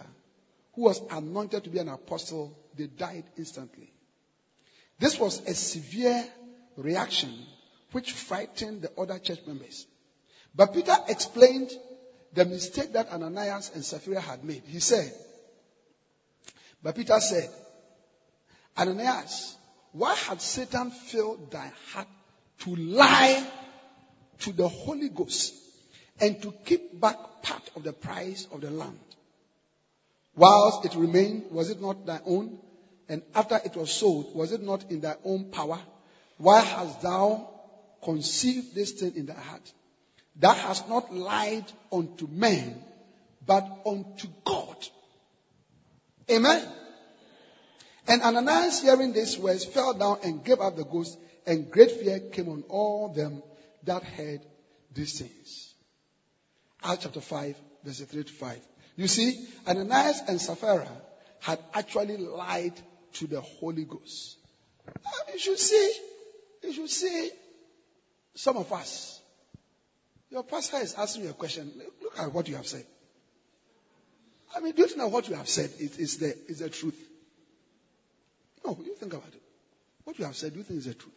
who 0.73 0.83
was 0.83 1.01
anointed 1.09 1.63
to 1.63 1.69
be 1.69 1.79
an 1.79 1.89
apostle, 1.89 2.57
they 2.75 2.87
died 2.87 3.25
instantly. 3.37 3.91
This 4.99 5.19
was 5.19 5.39
a 5.47 5.53
severe 5.53 6.23
reaction 6.77 7.33
which 7.91 8.13
frightened 8.13 8.83
the 8.83 8.91
other 8.99 9.19
church 9.19 9.39
members. 9.45 9.85
But 10.55 10.73
Peter 10.73 10.95
explained 11.07 11.71
the 12.33 12.45
mistake 12.45 12.93
that 12.93 13.11
Ananias 13.11 13.71
and 13.73 13.83
Sapphira 13.83 14.21
had 14.21 14.43
made. 14.43 14.63
He 14.65 14.79
said, 14.79 15.13
but 16.83 16.95
Peter 16.95 17.19
said, 17.19 17.49
Ananias, 18.77 19.55
why 19.91 20.15
had 20.15 20.41
Satan 20.41 20.91
filled 20.91 21.51
thy 21.51 21.71
heart 21.91 22.07
to 22.59 22.75
lie 22.75 23.45
to 24.39 24.53
the 24.53 24.67
Holy 24.67 25.09
Ghost 25.09 25.53
and 26.19 26.41
to 26.41 26.53
keep 26.65 26.99
back 26.99 27.17
part 27.41 27.69
of 27.75 27.83
the 27.83 27.93
price 27.93 28.47
of 28.51 28.61
the 28.61 28.71
land? 28.71 28.99
Whilst 30.35 30.85
it 30.85 30.95
remained, 30.95 31.51
was 31.51 31.69
it 31.69 31.81
not 31.81 32.05
thy 32.05 32.19
own? 32.25 32.57
And 33.09 33.23
after 33.35 33.59
it 33.63 33.75
was 33.75 33.91
sold, 33.91 34.33
was 34.35 34.51
it 34.51 34.61
not 34.61 34.89
in 34.89 35.01
thy 35.01 35.15
own 35.25 35.51
power? 35.51 35.79
Why 36.37 36.61
hast 36.61 37.01
thou 37.01 37.49
conceived 38.03 38.73
this 38.73 38.93
thing 38.93 39.15
in 39.15 39.25
thy 39.25 39.33
heart? 39.33 39.71
Thou 40.35 40.53
hast 40.53 40.87
not 40.87 41.13
lied 41.13 41.65
unto 41.91 42.27
men, 42.27 42.81
but 43.45 43.67
unto 43.85 44.27
God. 44.45 44.77
Amen. 46.29 46.65
And 48.07 48.21
Ananias, 48.21 48.81
hearing 48.81 49.13
these 49.13 49.37
words, 49.37 49.65
fell 49.65 49.93
down 49.93 50.19
and 50.23 50.43
gave 50.43 50.59
up 50.59 50.75
the 50.77 50.85
ghost, 50.85 51.17
and 51.45 51.69
great 51.69 51.91
fear 51.91 52.19
came 52.19 52.49
on 52.49 52.63
all 52.69 53.09
them 53.09 53.43
that 53.83 54.03
heard 54.03 54.41
these 54.93 55.19
things. 55.19 55.73
Acts 56.83 57.03
chapter 57.03 57.21
5, 57.21 57.55
verses 57.83 58.07
3 58.07 58.23
to 58.23 58.33
5. 58.33 58.59
You 59.01 59.07
see, 59.07 59.47
Ananias 59.67 60.21
and 60.27 60.39
Sapphira 60.39 60.87
had 61.39 61.57
actually 61.73 62.17
lied 62.17 62.79
to 63.13 63.25
the 63.25 63.41
Holy 63.41 63.83
Ghost. 63.83 64.37
You 65.33 65.39
should 65.39 65.57
see, 65.57 65.93
you 66.61 66.71
should 66.71 66.89
see 66.91 67.31
some 68.35 68.57
of 68.57 68.71
us. 68.71 69.19
Your 70.29 70.43
pastor 70.43 70.77
is 70.77 70.93
asking 70.93 71.23
you 71.23 71.31
a 71.31 71.33
question. 71.33 71.71
Look 72.03 72.19
at 72.19 72.31
what 72.31 72.47
you 72.47 72.57
have 72.57 72.67
said. 72.67 72.85
I 74.55 74.59
mean, 74.59 74.73
do 74.75 74.85
you 74.87 74.95
know 74.97 75.07
what 75.07 75.27
you 75.27 75.33
have 75.33 75.49
said 75.49 75.71
is, 75.79 75.97
is, 75.97 76.17
the, 76.17 76.37
is 76.47 76.59
the 76.59 76.69
truth? 76.69 76.99
No, 78.63 78.77
you 78.85 78.93
think 78.93 79.13
about 79.13 79.33
it. 79.33 79.41
What 80.03 80.19
you 80.19 80.25
have 80.25 80.35
said, 80.35 80.51
do 80.53 80.59
you 80.59 80.63
think 80.63 80.77
is 80.77 80.85
the 80.85 80.93
truth? 80.93 81.15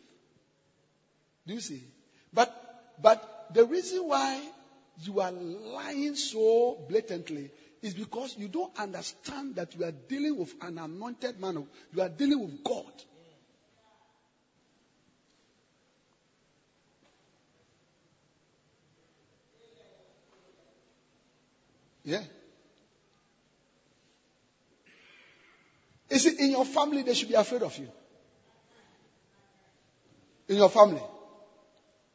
Do 1.46 1.52
you 1.52 1.60
see? 1.60 1.82
But, 2.32 2.50
but 3.02 3.48
the 3.52 3.66
reason 3.66 4.08
why 4.08 4.40
you 5.02 5.20
are 5.20 5.32
lying 5.32 6.14
so 6.14 6.78
blatantly 6.88 7.50
is 7.84 7.92
because 7.92 8.34
you 8.38 8.48
don't 8.48 8.72
understand 8.78 9.56
that 9.56 9.74
you 9.74 9.84
are 9.84 9.92
dealing 9.92 10.38
with 10.38 10.54
an 10.62 10.78
anointed 10.78 11.38
man. 11.38 11.66
You 11.92 12.00
are 12.00 12.08
dealing 12.08 12.40
with 12.40 12.64
God. 12.64 12.92
Yeah. 22.04 22.22
Is 26.08 26.24
it 26.24 26.40
in 26.40 26.52
your 26.52 26.64
family 26.64 27.02
they 27.02 27.12
should 27.12 27.28
be 27.28 27.34
afraid 27.34 27.62
of 27.62 27.76
you? 27.76 27.88
In 30.48 30.56
your 30.56 30.70
family, 30.70 31.02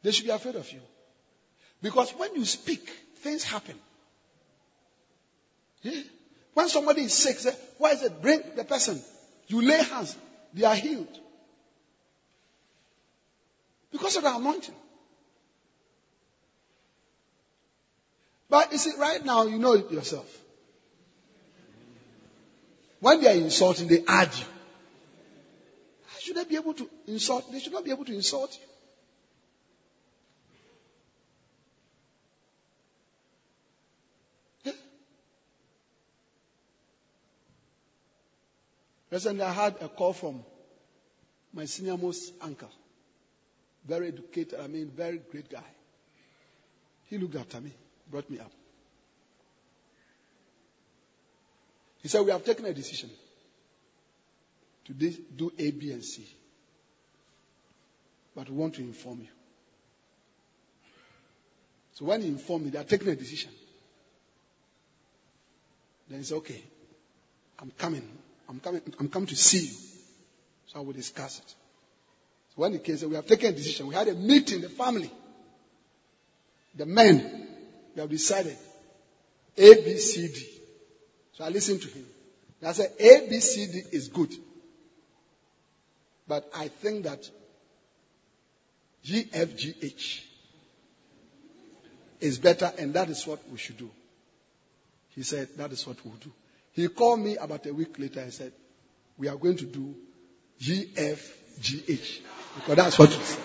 they 0.02 0.10
should 0.10 0.24
be 0.24 0.32
afraid 0.32 0.56
of 0.56 0.68
you. 0.72 0.80
Because 1.80 2.10
when 2.10 2.34
you 2.34 2.44
speak, 2.44 2.88
things 3.18 3.44
happen. 3.44 3.76
When 6.54 6.68
somebody 6.68 7.02
is 7.02 7.14
sick, 7.14 7.38
say, 7.38 7.54
why 7.78 7.92
is 7.92 8.02
it? 8.02 8.20
Bring 8.20 8.42
the 8.56 8.64
person. 8.64 9.00
You 9.48 9.62
lay 9.62 9.82
hands, 9.82 10.16
they 10.52 10.64
are 10.64 10.74
healed. 10.74 11.18
Because 13.92 14.16
of 14.16 14.22
the 14.22 14.34
anointing. 14.34 14.74
But 18.48 18.72
you 18.72 18.78
see, 18.78 18.92
right 18.98 19.24
now, 19.24 19.44
you 19.44 19.58
know 19.58 19.74
it 19.74 19.90
yourself. 19.90 20.26
When 23.00 23.20
they 23.22 23.28
are 23.28 23.42
insulting, 23.42 23.88
they 23.88 24.04
add 24.06 24.34
you. 24.34 24.44
should 26.20 26.36
not 26.36 26.48
be 26.48 26.56
able 26.56 26.74
to 26.74 26.88
insult? 27.06 27.50
They 27.50 27.60
should 27.60 27.72
not 27.72 27.84
be 27.84 27.90
able 27.90 28.04
to 28.04 28.14
insult 28.14 28.52
you. 28.52 28.66
Recently, 39.10 39.42
I 39.42 39.52
had 39.52 39.76
a 39.80 39.88
call 39.88 40.12
from 40.12 40.44
my 41.52 41.64
senior 41.64 41.96
most 41.96 42.32
uncle. 42.40 42.70
Very 43.86 44.08
educated, 44.08 44.60
I 44.60 44.66
mean, 44.68 44.90
very 44.94 45.18
great 45.18 45.50
guy. 45.50 45.64
He 47.06 47.18
looked 47.18 47.34
after 47.34 47.60
me, 47.60 47.72
brought 48.10 48.30
me 48.30 48.38
up. 48.38 48.52
He 52.02 52.08
said, 52.08 52.24
We 52.24 52.30
have 52.30 52.44
taken 52.44 52.64
a 52.66 52.72
decision 52.72 53.10
to 54.86 54.92
do 54.92 55.52
A, 55.58 55.70
B, 55.72 55.90
and 55.92 56.04
C. 56.04 56.26
But 58.34 58.48
we 58.48 58.56
want 58.56 58.74
to 58.74 58.80
inform 58.80 59.20
you. 59.20 59.28
So 61.94 62.04
when 62.06 62.22
he 62.22 62.28
informed 62.28 62.64
me, 62.64 62.70
they 62.70 62.78
are 62.78 62.84
taking 62.84 63.08
a 63.08 63.16
decision. 63.16 63.50
Then 66.08 66.18
he 66.20 66.24
said, 66.24 66.36
Okay, 66.36 66.62
I'm 67.58 67.72
coming. 67.76 68.06
I'm 68.50 68.58
coming, 68.58 68.82
I'm 68.98 69.08
coming 69.08 69.28
to 69.28 69.36
see 69.36 69.66
you. 69.66 69.74
So 70.66 70.80
I 70.80 70.82
will 70.82 70.92
discuss 70.92 71.38
it. 71.38 71.54
So 72.54 72.62
when 72.62 72.72
he 72.72 72.78
came, 72.80 72.96
said, 72.96 73.08
we 73.08 73.14
have 73.14 73.26
taken 73.26 73.50
a 73.50 73.56
decision. 73.56 73.86
We 73.86 73.94
had 73.94 74.08
a 74.08 74.14
meeting, 74.14 74.60
the 74.60 74.68
family. 74.68 75.10
The 76.74 76.84
men, 76.84 77.48
we 77.94 78.00
have 78.00 78.10
decided 78.10 78.56
A, 79.56 79.74
B, 79.74 79.96
C, 79.96 80.26
D. 80.26 80.46
So 81.34 81.44
I 81.44 81.50
listened 81.50 81.82
to 81.82 81.88
him. 81.88 82.04
And 82.60 82.68
I 82.68 82.72
said, 82.72 82.92
A, 82.98 83.28
B, 83.28 83.38
C, 83.38 83.66
D 83.66 83.82
is 83.92 84.08
good. 84.08 84.34
But 86.26 86.50
I 86.54 86.68
think 86.68 87.04
that 87.04 87.28
G, 89.04 89.28
F, 89.32 89.56
G, 89.56 89.74
H 89.80 90.26
is 92.20 92.38
better, 92.38 92.72
and 92.78 92.94
that 92.94 93.08
is 93.10 93.26
what 93.26 93.40
we 93.48 93.58
should 93.58 93.78
do. 93.78 93.90
He 95.10 95.22
said, 95.22 95.48
that 95.56 95.70
is 95.70 95.86
what 95.86 95.96
we'll 96.04 96.14
do. 96.14 96.32
He 96.72 96.88
called 96.88 97.20
me 97.20 97.36
about 97.36 97.66
a 97.66 97.74
week 97.74 97.98
later 97.98 98.20
and 98.20 98.32
said, 98.32 98.52
We 99.18 99.28
are 99.28 99.36
going 99.36 99.56
to 99.56 99.66
do 99.66 99.94
GFGH. 100.60 102.20
Because 102.56 102.76
that's 102.76 102.98
what 102.98 103.10
you 103.10 103.22
said. 103.22 103.44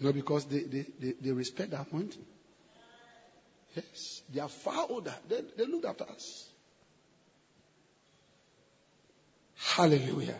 No, 0.00 0.12
because 0.12 0.44
they, 0.46 0.60
they, 0.60 0.86
they, 1.00 1.12
they 1.20 1.32
respect 1.32 1.74
our 1.74 1.84
anointing. 1.90 2.24
Yes. 3.74 4.22
They 4.32 4.40
are 4.40 4.48
far 4.48 4.86
older. 4.88 5.14
They, 5.28 5.42
they 5.56 5.66
looked 5.66 5.86
after 5.86 6.04
us. 6.04 6.48
Hallelujah. 9.56 10.36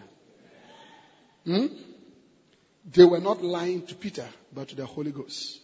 Hmm? 1.45 1.67
They 2.85 3.05
were 3.05 3.21
not 3.21 3.43
lying 3.43 3.87
to 3.87 3.95
Peter, 3.95 4.27
but 4.55 4.69
to 4.69 4.77
the 4.77 4.87
Holy 4.87 5.11
Ghost. 5.11 5.61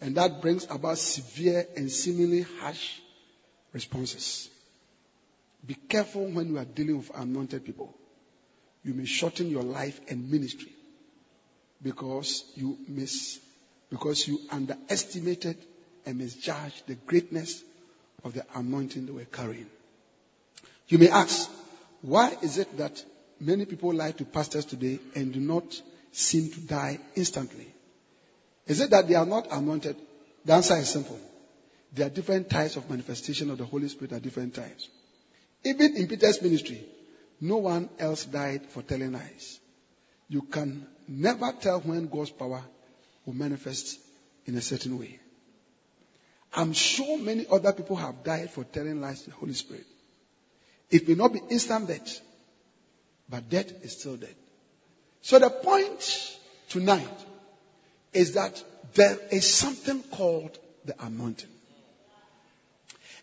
And 0.00 0.16
that 0.16 0.42
brings 0.42 0.64
about 0.70 0.98
severe 0.98 1.66
and 1.76 1.90
seemingly 1.90 2.42
harsh 2.60 3.00
responses. 3.72 4.48
Be 5.64 5.74
careful 5.74 6.26
when 6.26 6.48
you 6.48 6.58
are 6.58 6.64
dealing 6.64 6.98
with 6.98 7.10
anointed 7.14 7.64
people. 7.64 7.94
You 8.84 8.94
may 8.94 9.04
shorten 9.04 9.48
your 9.48 9.62
life 9.62 10.00
and 10.08 10.30
ministry 10.30 10.72
because 11.82 12.44
you 12.56 12.78
miss, 12.88 13.38
because 13.90 14.26
you 14.26 14.40
underestimated 14.50 15.56
and 16.04 16.18
misjudged 16.18 16.86
the 16.86 16.94
greatness 16.94 17.62
of 18.24 18.34
the 18.34 18.44
anointing 18.54 19.06
they 19.06 19.12
were 19.12 19.24
carrying. 19.24 19.70
You 20.88 20.98
may 20.98 21.08
ask, 21.08 21.50
why 22.02 22.36
is 22.42 22.58
it 22.58 22.76
that 22.78 23.04
many 23.40 23.64
people 23.64 23.94
lie 23.94 24.12
to 24.12 24.24
pastors 24.24 24.64
today 24.64 24.98
and 25.14 25.32
do 25.32 25.40
not 25.40 25.80
seem 26.12 26.50
to 26.50 26.60
die 26.60 27.00
instantly? 27.16 27.66
Is 28.66 28.80
it 28.80 28.90
that 28.90 29.08
they 29.08 29.14
are 29.14 29.26
not 29.26 29.48
anointed? 29.50 29.96
The 30.44 30.52
answer 30.52 30.76
is 30.76 30.88
simple. 30.88 31.18
There 31.92 32.06
are 32.06 32.10
different 32.10 32.48
types 32.48 32.76
of 32.76 32.88
manifestation 32.88 33.50
of 33.50 33.58
the 33.58 33.64
Holy 33.64 33.88
Spirit 33.88 34.12
at 34.12 34.22
different 34.22 34.54
times. 34.54 34.88
Even 35.64 35.96
in 35.96 36.08
Peter's 36.08 36.40
ministry, 36.40 36.84
no 37.40 37.56
one 37.58 37.90
else 37.98 38.24
died 38.24 38.66
for 38.66 38.82
telling 38.82 39.12
lies. 39.12 39.58
You 40.28 40.42
can 40.42 40.86
never 41.08 41.52
tell 41.52 41.80
when 41.80 42.06
God's 42.08 42.30
power 42.30 42.62
will 43.26 43.34
manifest 43.34 43.98
in 44.46 44.56
a 44.56 44.60
certain 44.60 44.98
way. 44.98 45.18
I'm 46.54 46.72
sure 46.72 47.18
many 47.18 47.46
other 47.50 47.72
people 47.72 47.96
have 47.96 48.22
died 48.24 48.50
for 48.50 48.64
telling 48.64 49.00
lies 49.00 49.22
to 49.22 49.30
the 49.30 49.36
Holy 49.36 49.54
Spirit. 49.54 49.86
It 50.90 51.08
may 51.08 51.14
not 51.14 51.32
be 51.32 51.40
instant 51.50 51.88
death, 51.88 52.20
but 53.28 53.48
death 53.48 53.72
is 53.82 53.98
still 53.98 54.16
dead. 54.16 54.34
So 55.22 55.38
the 55.38 55.50
point 55.50 56.38
tonight 56.68 57.08
is 58.12 58.34
that 58.34 58.62
there 58.94 59.16
is 59.30 59.52
something 59.52 60.02
called 60.02 60.58
the 60.84 60.94
anointing. 61.02 61.48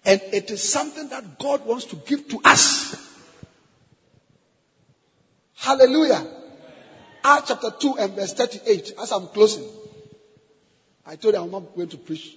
And 0.06 0.22
it 0.32 0.50
is 0.50 0.72
something 0.72 1.10
that 1.10 1.38
God 1.38 1.66
wants 1.66 1.86
to 1.86 1.97
give 1.97 2.30
to 2.30 2.39
us. 2.45 2.95
Hallelujah. 5.56 6.26
Acts 7.24 7.50
chapter 7.50 7.72
2 7.78 7.97
and 8.00 8.14
verse 8.14 8.34
38, 8.34 8.93
as 9.02 9.12
I'm 9.12 9.28
closing. 9.28 9.68
I 11.06 11.18
told 11.18 11.34
you 11.34 11.41
I'm 11.41 11.52
not 11.52 11.76
going 11.76 11.89
to 11.89 11.97
preach 11.97 12.34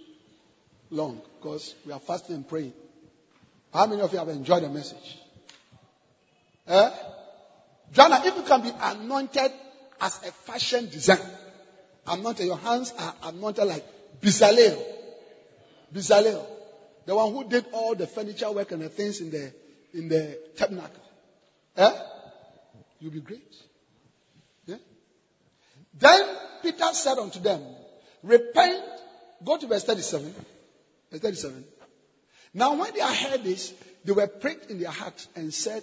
long 0.91 1.23
because 1.41 1.75
we 1.87 1.93
are 1.93 2.01
fasting 2.01 2.35
and 2.35 2.49
praying. 2.49 2.73
How 3.73 3.87
many 3.87 4.03
of 4.03 4.13
you 4.13 4.19
have 4.19 4.29
enjoyed 4.29 4.65
the 4.65 4.69
message? 4.69 5.19
Eh? 6.67 6.91
Jana, 7.93 8.23
if 8.25 8.37
you 8.37 8.43
can 8.43 8.63
be 8.63 8.71
anointed 8.81 9.53
as 10.01 10.19
a 10.27 10.33
fashion 10.33 10.89
designer, 10.89 11.39
anointed, 12.07 12.47
your 12.47 12.57
hands 12.57 12.93
are 12.99 13.15
anointed 13.25 13.65
like 13.65 13.85
Bezalel. 14.21 14.83
Bezalel. 15.93 16.47
The 17.05 17.15
one 17.15 17.33
who 17.33 17.49
did 17.49 17.67
all 17.73 17.95
the 17.95 18.07
furniture 18.07 18.51
work 18.51 18.73
and 18.73 18.83
the 18.83 18.89
things 18.89 19.21
in 19.21 19.31
the, 19.31 19.53
in 19.93 20.09
the 20.09 20.39
tabernacle. 20.57 21.03
Eh? 21.77 21.93
You'll 23.01 23.13
be 23.13 23.21
great. 23.21 23.55
Yeah? 24.67 24.77
Then 25.99 26.37
Peter 26.63 26.93
said 26.93 27.19
unto 27.19 27.41
them, 27.41 27.63
Repent. 28.23 28.85
Go 29.45 29.59
to 29.59 29.67
verse 29.67 29.85
37. 29.85 30.35
Verse 31.11 31.21
37. 31.21 31.65
Now 32.55 32.75
when 32.75 32.95
they 32.95 33.01
heard 33.01 33.43
this, 33.43 33.75
they 34.05 34.13
were 34.13 34.29
pricked 34.29 34.71
in 34.71 34.81
their 34.81 34.91
hearts 34.91 35.27
and 35.35 35.53
said 35.53 35.83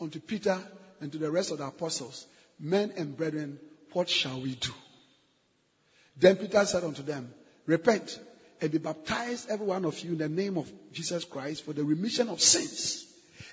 unto 0.00 0.20
Peter 0.20 0.58
and 1.00 1.10
to 1.12 1.18
the 1.18 1.30
rest 1.30 1.50
of 1.50 1.58
the 1.58 1.66
apostles, 1.66 2.26
Men 2.60 2.92
and 2.96 3.16
brethren, 3.16 3.58
what 3.92 4.08
shall 4.08 4.40
we 4.40 4.54
do? 4.54 4.72
Then 6.18 6.36
Peter 6.36 6.64
said 6.66 6.84
unto 6.84 7.02
them, 7.02 7.32
Repent 7.64 8.20
and 8.60 8.70
be 8.70 8.76
baptized, 8.76 9.48
every 9.48 9.66
one 9.66 9.86
of 9.86 9.98
you, 10.00 10.12
in 10.12 10.18
the 10.18 10.28
name 10.28 10.58
of 10.58 10.70
Jesus 10.92 11.24
Christ 11.24 11.64
for 11.64 11.72
the 11.72 11.82
remission 11.82 12.28
of 12.28 12.40
sins. 12.40 13.06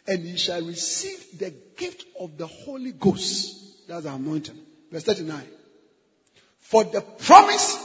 And 0.05 0.23
ye 0.23 0.35
shall 0.35 0.61
receive 0.61 1.39
the 1.39 1.53
gift 1.77 2.05
of 2.19 2.37
the 2.37 2.47
Holy 2.47 2.91
Ghost. 2.91 3.87
That's 3.87 4.05
our 4.05 4.15
anointing. 4.15 4.57
Verse 4.91 5.03
39. 5.03 5.41
For 6.59 6.83
the 6.83 7.01
promise 7.01 7.77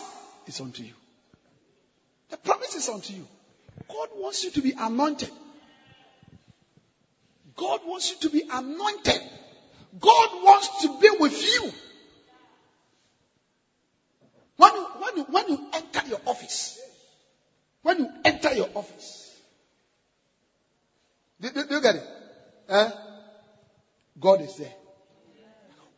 is 0.46 0.60
unto 0.60 0.82
you. 0.82 0.94
The 2.30 2.36
promise 2.36 2.74
is 2.74 2.88
unto 2.88 3.12
you. 3.12 3.28
God 3.88 4.08
wants 4.16 4.42
you 4.42 4.50
to 4.52 4.62
be 4.62 4.72
anointed. 4.76 5.30
God 7.56 7.80
wants 7.86 8.10
you 8.10 8.28
to 8.28 8.30
be 8.30 8.42
anointed. 8.50 9.20
God 9.99 10.28
wants 10.43 10.82
to 10.82 11.01
be 11.01 11.11
with 11.18 11.43
you. 11.43 11.72
When 14.57 14.74
you, 14.74 14.86
when 14.99 15.16
you, 15.16 15.24
when 15.24 15.49
you 15.49 15.68
enter 15.72 16.09
your 16.09 16.20
office, 16.26 16.78
when 17.82 17.99
you 17.99 18.12
enter 18.24 18.55
your 18.55 18.68
office, 18.74 19.30
do, 21.40 21.51
do, 21.51 21.66
do 21.66 21.74
you 21.74 21.80
get 21.80 21.97
it? 21.97 22.05
Eh? 22.68 22.90
God 24.18 24.40
is 24.40 24.57
there. 24.57 24.72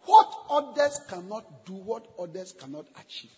What 0.06 0.34
others 0.50 1.00
cannot 1.08 1.44
do, 1.64 1.74
what 1.74 2.06
others 2.18 2.54
cannot 2.58 2.86
achieve, 2.98 3.30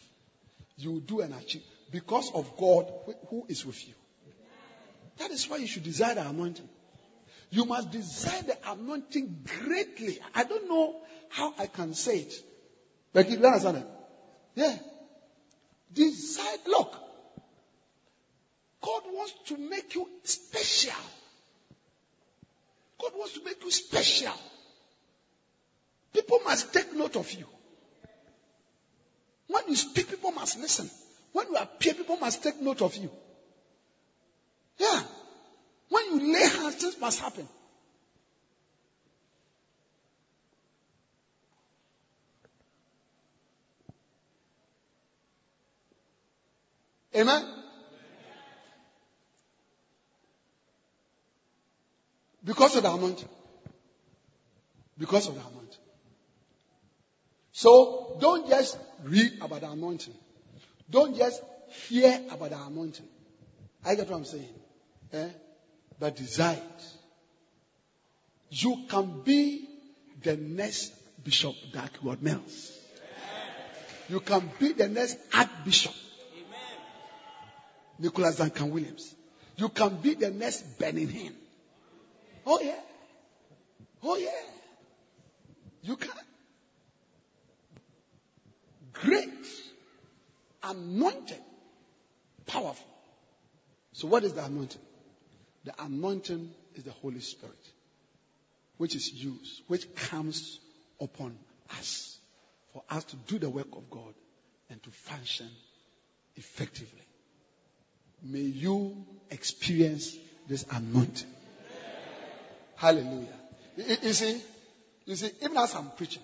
you 0.76 1.00
do 1.00 1.20
and 1.20 1.34
achieve 1.34 1.62
because 1.90 2.30
of 2.34 2.57
God 2.57 2.92
who 3.28 3.46
is 3.48 3.64
with 3.64 3.86
you. 3.86 3.94
That 5.18 5.30
is 5.30 5.48
why 5.48 5.57
you 5.57 5.66
should 5.66 5.84
desire 5.84 6.14
the 6.14 6.28
anointing. 6.28 6.68
You 7.51 7.64
must 7.64 7.90
desire 7.90 8.42
the 8.42 8.57
anointing 8.70 9.44
greatly. 9.62 10.18
I 10.34 10.44
don't 10.44 10.68
know 10.68 10.97
how 11.28 11.55
I 11.59 11.66
can 11.66 11.94
say 11.94 12.18
it. 12.18 12.34
But 13.12 13.30
you 13.30 13.36
understand 13.36 13.78
it? 13.78 13.86
Yeah. 14.55 14.76
Desire, 15.92 16.59
look. 16.66 16.97
God 18.80 19.03
wants 19.07 19.34
to 19.47 19.57
make 19.57 19.94
you 19.94 20.09
special. 20.24 20.92
God 23.01 23.12
wants 23.16 23.34
to 23.34 23.44
make 23.44 23.62
you 23.62 23.70
special. 23.70 24.32
People 26.12 26.40
must 26.44 26.72
take 26.72 26.94
note 26.94 27.16
of 27.16 27.30
you. 27.32 27.47
When 29.49 29.62
you 29.68 29.76
speak, 29.76 30.09
people 30.09 30.32
must 30.32 30.59
listen. 30.59 30.90
When 31.32 31.49
you 31.49 31.57
appear, 31.57 31.94
people 31.94 32.16
must 32.16 32.42
take 32.42 32.61
note 32.61 32.82
of 32.82 32.97
you. 32.97 33.11
Yeah. 34.78 35.03
When 35.89 36.05
you 36.20 36.32
lay 36.32 36.49
hands, 36.49 36.76
things 36.76 37.01
must 37.01 37.20
happen. 37.20 37.49
Amen? 47.14 47.45
Because 52.45 52.76
of 52.76 52.82
the 52.82 52.93
anointing. 52.93 53.28
Because 54.99 55.28
of 55.28 55.34
the 55.34 55.41
anointing. 55.41 55.80
So 57.53 58.18
don't 58.20 58.49
just 58.49 58.78
read 59.05 59.39
about 59.41 59.62
the 59.62 59.70
anointing. 59.70 60.14
Don't 60.91 61.16
just 61.16 61.43
hear 61.89 62.22
about 62.30 62.51
the 62.51 62.62
anointing. 62.62 63.07
I 63.84 63.95
get 63.95 64.09
what 64.11 64.16
I'm 64.18 64.24
saying. 64.24 64.55
Eh? 65.12 65.28
But 65.99 66.16
desire. 66.16 66.62
You 68.51 68.84
can 68.88 69.22
be 69.24 69.68
the 70.22 70.36
next 70.36 70.92
Bishop 71.24 71.55
Dag 71.72 71.90
Heward-Mills. 72.01 72.78
You 74.09 74.20
can 74.20 74.51
be 74.59 74.72
the 74.72 74.88
next 74.88 75.18
Archbishop. 75.34 75.94
Nicholas 77.99 78.36
Duncan 78.36 78.70
Williams. 78.70 79.14
You 79.57 79.68
can 79.68 79.97
be 79.97 80.14
the 80.14 80.30
next 80.30 80.78
Benningham. 80.78 81.32
Oh 82.44 82.61
yeah. 82.61 82.80
Oh 84.03 84.16
yeah. 84.16 84.28
You 85.82 85.97
can. 85.97 86.11
Great. 88.92 89.28
Anointed. 90.62 91.40
Powerful. 92.47 92.86
So 93.92 94.09
what 94.09 94.24
is 94.24 94.34
the 94.34 94.44
anointing? 94.44 94.80
The 95.66 95.74
anointing 95.82 96.48
is 96.76 96.84
the 96.84 96.92
Holy 96.92 97.18
Spirit, 97.18 97.58
which 98.76 98.94
is 98.94 99.12
used, 99.12 99.62
which 99.66 99.92
comes 99.96 100.60
upon 101.00 101.36
us 101.76 102.16
for 102.72 102.84
us 102.88 103.02
to 103.04 103.16
do 103.16 103.40
the 103.40 103.50
work 103.50 103.66
of 103.72 103.90
God 103.90 104.14
and 104.70 104.80
to 104.84 104.90
function 104.90 105.48
effectively. 106.36 107.02
May 108.22 108.42
you 108.42 109.04
experience 109.28 110.16
this 110.46 110.64
anointing. 110.70 111.28
Hallelujah. 112.76 113.26
You, 113.76 113.96
you, 114.02 114.12
see, 114.12 114.40
you 115.04 115.16
see, 115.16 115.32
even 115.42 115.56
as 115.56 115.74
I'm 115.74 115.90
preaching, 115.96 116.22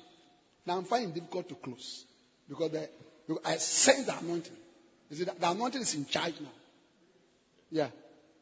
now 0.67 0.77
I'm 0.77 0.85
finding 0.85 1.11
it 1.11 1.15
difficult 1.15 1.49
to 1.49 1.57
close 1.57 2.05
because, 2.49 2.71
the, 2.71 2.89
because 3.27 3.43
I 3.45 3.57
sense 3.57 4.07
the 4.07 4.17
anointing. 4.17 4.57
You 5.11 5.17
see, 5.17 5.25
the, 5.25 5.35
the 5.35 5.51
anointing 5.51 5.81
is 5.81 5.97
in 5.97 6.07
charge 6.07 6.35
now. 6.41 6.53
Yeah. 7.73 7.89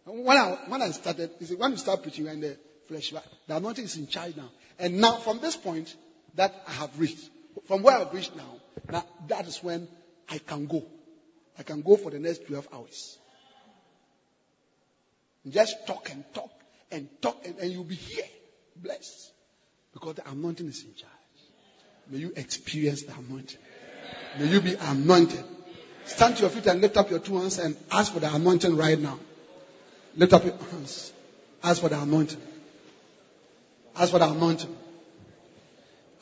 When 0.05 0.37
I, 0.37 0.59
when 0.67 0.83
I 0.83 0.91
started, 0.91 1.31
you 1.41 1.47
see, 1.47 1.55
when 1.55 1.73
you 1.73 1.77
start 1.77 2.03
preaching 2.03 2.27
in 2.27 2.41
the 2.41 2.57
flesh, 2.89 3.13
the 3.47 3.57
anointing 3.57 3.85
is 3.85 3.97
in 3.97 4.07
charge 4.07 4.37
now. 4.37 4.51
And 4.79 4.99
now, 4.99 5.17
from 5.17 5.41
this 5.41 5.57
point 5.57 5.95
that 6.35 6.55
I 6.67 6.73
have 6.73 6.99
reached, 6.99 7.29
from 7.67 7.83
where 7.83 7.99
I've 7.99 8.13
reached 8.13 8.35
now, 8.35 8.57
now 8.91 9.05
that 9.29 9.47
is 9.47 9.63
when 9.63 9.89
I 10.29 10.39
can 10.39 10.67
go. 10.67 10.85
I 11.59 11.63
can 11.63 11.83
go 11.83 11.97
for 11.97 12.11
the 12.11 12.19
next 12.19 12.47
12 12.47 12.69
hours. 12.73 13.19
Just 15.49 15.87
talk 15.87 16.11
and 16.11 16.25
talk 16.35 16.51
and 16.91 17.09
talk, 17.21 17.45
and, 17.45 17.59
and 17.59 17.73
you'll 17.73 17.85
be 17.85 17.95
here, 17.95 18.25
blessed. 18.77 19.33
Because 19.93 20.15
the 20.15 20.31
anointing 20.31 20.69
is 20.69 20.85
in 20.85 20.95
charge. 20.95 21.11
May 22.11 22.19
you 22.19 22.33
experience 22.37 23.03
the 23.03 23.13
anointing. 23.13 23.59
May 24.39 24.47
you 24.47 24.61
be 24.61 24.75
anointed. 24.75 25.45
Stand 26.05 26.37
to 26.37 26.43
your 26.43 26.51
feet 26.51 26.67
and 26.67 26.81
lift 26.81 26.97
up 26.97 27.11
your 27.11 27.19
two 27.19 27.39
hands 27.39 27.59
and 27.59 27.77
ask 27.91 28.13
for 28.13 28.21
the 28.21 28.35
anointing 28.35 28.77
right 28.77 28.99
now. 28.99 29.19
Lift 30.17 30.33
up 30.33 30.45
your 30.45 30.57
hands. 30.71 31.13
Ask 31.63 31.81
for 31.81 31.89
the 31.89 32.01
anointing. 32.01 32.41
Ask 33.97 34.11
for 34.13 34.19
the 34.19 34.29
anointing. 34.31 34.77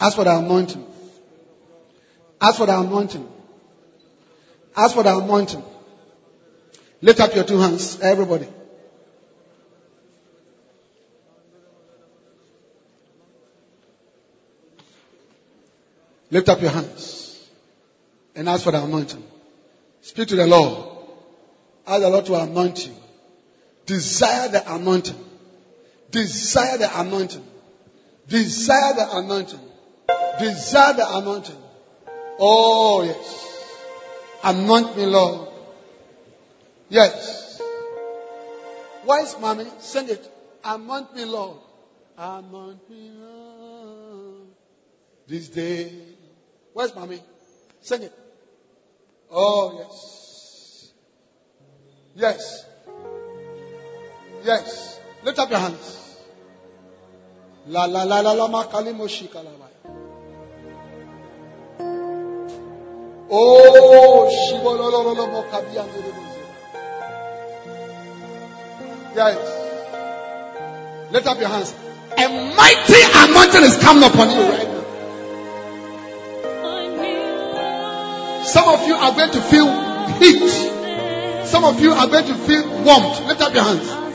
Ask 0.01 0.17
for 0.17 0.25
the 0.25 0.37
anointing. 0.37 0.87
Ask 2.41 2.59
for 2.59 2.67
the 2.67 2.79
anointing. 2.79 3.29
Ask 4.77 4.95
for 4.95 5.03
the 5.03 5.17
anointing. 5.17 5.63
Lift 7.01 7.21
up 7.21 7.35
your 7.35 7.45
two 7.45 7.59
hands, 7.59 8.01
everybody. 8.01 8.49
Lift 16.31 16.49
up 16.49 16.61
your 16.61 16.71
hands 16.71 17.49
and 18.35 18.49
ask 18.49 18.65
for 18.65 18.73
the 18.73 18.83
anointing. 18.83 19.23
Speak 20.03 20.29
to 20.29 20.37
the 20.37 20.47
Lord. 20.47 20.99
Ask 21.87 22.03
the 22.03 22.11
Lord 22.11 22.27
to 22.27 22.35
anoint 22.35 22.87
you. 22.87 22.93
Desire 23.89 24.49
the 24.51 24.75
anointing. 24.75 25.17
Desire 26.11 26.77
the 26.77 27.01
anointing. 27.01 27.45
Desire 28.29 28.93
the 28.93 29.17
anointing. 29.17 29.61
Desire 30.39 30.93
the 30.93 31.17
anointing. 31.17 31.57
Oh, 32.39 33.03
yes. 33.03 33.73
Anoint 34.45 34.95
me, 34.95 35.07
Lord. 35.07 35.49
Yes. 36.91 37.63
Wise 39.07 39.41
mommy, 39.41 39.65
sing 39.79 40.11
it. 40.11 40.33
Anoint 40.63 41.17
me, 41.17 41.25
Lord. 41.25 41.57
Anoint 42.19 42.91
me, 42.91 43.11
Lord. 43.19 44.49
This 45.27 45.49
day. 45.49 45.93
Where's 46.75 46.95
mommy? 46.95 47.23
Sing 47.81 48.03
it. 48.03 48.13
Oh, 49.31 49.79
yes. 49.79 50.93
Yes. 52.15 52.68
Yes. 54.45 55.01
Lift 55.25 55.39
up 55.39 55.51
your 55.51 55.59
hands. 55.59 56.17
La 57.67 57.85
la 57.85 58.05
la 58.05 58.21
la 58.21 58.33
la 58.33 58.49
makali 58.49 58.93
moshika 58.95 59.43
la 59.45 59.51
Oh, 63.31 64.31
shibolololo 64.31 65.27
mokabiyandu 65.27 66.03
Yes. 69.15 69.39
Lift 71.13 71.27
up 71.27 71.39
your 71.41 71.49
hands. 71.49 71.75
A 72.17 72.29
mighty 72.57 73.01
anointing 73.15 73.65
is 73.65 73.77
coming 73.83 74.05
upon 74.05 74.31
you 74.31 74.41
right 74.49 74.69
now. 74.69 74.85
Some 78.45 78.69
of 78.69 78.87
you 78.87 78.95
are 78.95 79.13
going 79.13 79.31
to 79.33 79.41
feel 79.43 79.69
heat. 80.19 81.47
Some 81.47 81.65
of 81.65 81.81
you 81.81 81.93
are 81.93 82.07
going 82.07 82.27
to 82.27 82.35
feel 82.35 82.65
warmth. 82.83 83.27
Lift 83.27 83.43
up 83.43 83.53
your 83.53 83.65
hands. 83.65 84.08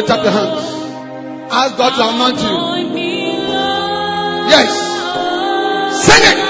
Lift 0.00 0.12
up 0.12 0.24
your 0.24 0.32
hands. 0.32 0.64
Ask 1.52 1.76
God 1.76 1.94
to 1.94 2.02
anoint 2.08 2.40
you. 2.40 2.56
Yes. 4.48 4.72
Sing 6.06 6.24
it. 6.24 6.49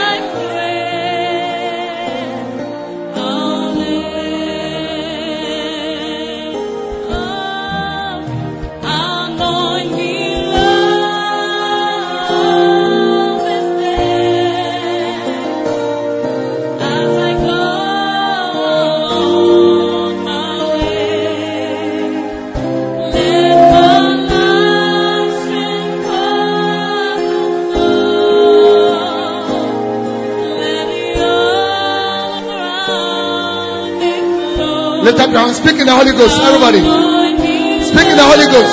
Lift 35.21 35.35
up. 35.35 35.55
Speak 35.55 35.79
in 35.79 35.87
the 35.87 35.95
Holy 35.95 36.13
Ghost, 36.13 36.41
everybody. 36.41 36.81
Speak 36.81 38.07
in 38.07 38.17
the 38.17 38.25
Holy 38.25 38.47
Ghost. 38.47 38.73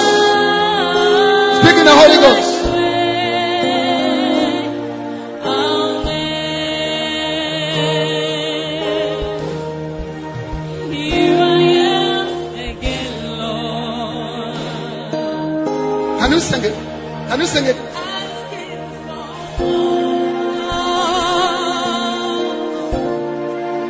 Speak 1.60 1.76
in 1.76 1.84
the 1.84 1.92
Holy 1.92 2.16
Ghost. 2.24 2.54
Can 16.20 16.32
you 16.32 16.40
sing 16.40 16.64
it? 16.64 16.74
Can 17.28 17.40
you 17.42 17.46
sing 17.46 17.66
it? 17.66 17.76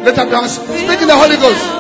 Let 0.06 0.16
your 0.18 0.26
hands. 0.26 0.54
Speak 0.54 1.02
in 1.02 1.08
the 1.08 1.16
Holy 1.16 1.38
Ghost. 1.38 1.77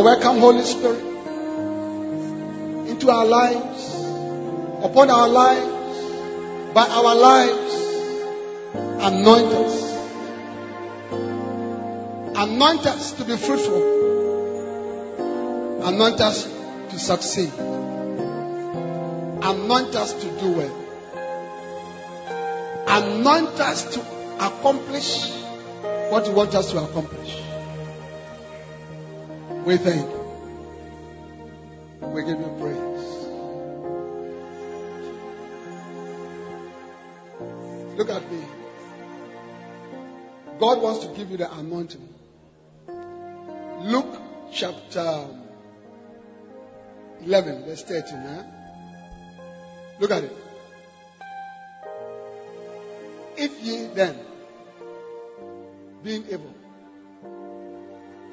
Are 0.00 0.04
welcome, 0.04 0.38
Holy 0.38 0.62
Spirit, 0.62 1.04
into 2.88 3.10
our 3.10 3.26
lives, 3.26 3.94
upon 4.82 5.10
our 5.10 5.28
lives, 5.28 6.72
by 6.72 6.86
our 6.88 7.14
lives. 7.14 7.74
Anoint 9.02 9.52
us. 9.52 9.90
Anoint 12.36 12.86
us 12.86 13.12
to 13.12 13.24
be 13.24 13.36
fruitful. 13.36 13.82
Anoint 15.84 16.20
us 16.20 16.44
to 16.44 16.98
succeed. 16.98 17.52
Anoint 19.52 19.94
us 19.96 20.14
to 20.14 20.30
do 20.40 20.52
well. 20.52 20.76
anoint 22.90 23.60
us 23.60 23.84
to 23.94 24.00
accomplish 24.40 25.30
what 26.10 26.26
you 26.26 26.32
want 26.32 26.54
us 26.54 26.70
to 26.72 26.78
accomplish. 26.78 27.09
We 29.70 29.76
thank 29.76 30.00
you. 30.00 30.20
We 32.02 32.22
give 32.22 32.40
you 32.40 32.56
praise. 32.58 33.04
Look 37.96 38.10
at 38.10 38.32
me. 38.32 38.42
God 40.58 40.82
wants 40.82 41.06
to 41.06 41.14
give 41.14 41.30
you 41.30 41.36
the 41.36 41.54
anointing. 41.54 42.08
Luke 43.82 44.20
chapter 44.52 45.28
11, 47.22 47.64
verse 47.64 47.84
13. 47.84 48.18
Eh? 48.18 48.42
Look 50.00 50.10
at 50.10 50.24
it. 50.24 50.36
If 53.36 53.62
ye 53.62 53.86
then, 53.94 54.18
being 56.02 56.24
able, 56.28 56.54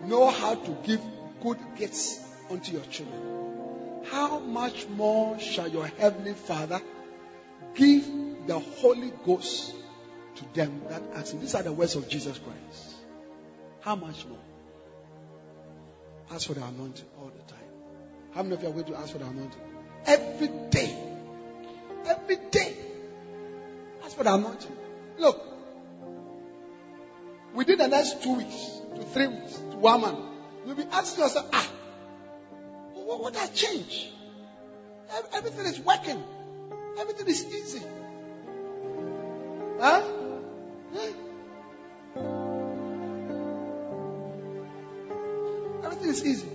know 0.08 0.32
how 0.32 0.56
to 0.56 0.72
give 0.84 1.00
good 1.42 1.58
gifts 1.78 2.24
unto 2.50 2.74
your 2.74 2.84
children, 2.86 4.04
how 4.10 4.40
much 4.40 4.88
more 4.88 5.40
shall 5.40 5.68
your 5.68 5.88
heavenly 5.88 6.34
Father 6.34 6.82
give 7.76 8.06
the 8.48 8.60
Holy 8.60 9.12
Ghost 9.26 9.74
to 10.36 10.54
them 10.54 10.82
that 10.90 11.02
ask 11.16 11.34
him? 11.34 11.42
These 11.42 11.56
are 11.56 11.64
the 11.64 11.74
words 11.74 11.96
of 11.96 12.08
Jesus 12.08 12.38
Christ. 12.38 12.96
How 13.82 13.96
much 13.96 14.26
more? 14.26 14.38
Ask 16.32 16.48
for 16.48 16.54
the 16.54 16.64
anointing 16.64 17.06
all 17.20 17.32
the 17.36 17.52
time. 17.52 17.64
How 18.34 18.44
many 18.44 18.56
of 18.56 18.64
you 18.64 18.70
are 18.70 18.72
going 18.72 18.86
to 18.86 18.98
ask 18.98 19.12
for 19.12 19.18
the 19.18 19.26
anointing? 19.26 19.62
Every 20.06 20.50
day. 20.70 20.96
Every 22.06 22.38
day. 22.52 22.76
Ask 24.04 24.16
for 24.18 24.24
the 24.24 24.34
anointing. 24.34 24.76
Look. 25.18 25.42
Within 27.54 27.78
the 27.78 27.88
next 27.88 28.22
two 28.22 28.36
weeks, 28.36 28.82
to 28.96 29.02
three 29.04 29.28
weeks, 29.28 29.54
to 29.54 29.78
one 29.78 30.02
month, 30.02 30.27
you'll 30.68 30.76
be 30.76 30.84
asking 30.92 31.24
yourself, 31.24 31.50
ah, 31.54 31.68
what, 32.94 33.22
what 33.22 33.36
has 33.36 33.50
changed? 33.52 34.10
Everything 35.34 35.66
is 35.66 35.80
working. 35.80 36.22
Everything 37.00 37.28
is 37.28 37.46
easy. 37.46 37.82
Huh? 39.80 40.04
Everything 45.84 46.10
is 46.10 46.26
easy. 46.26 46.48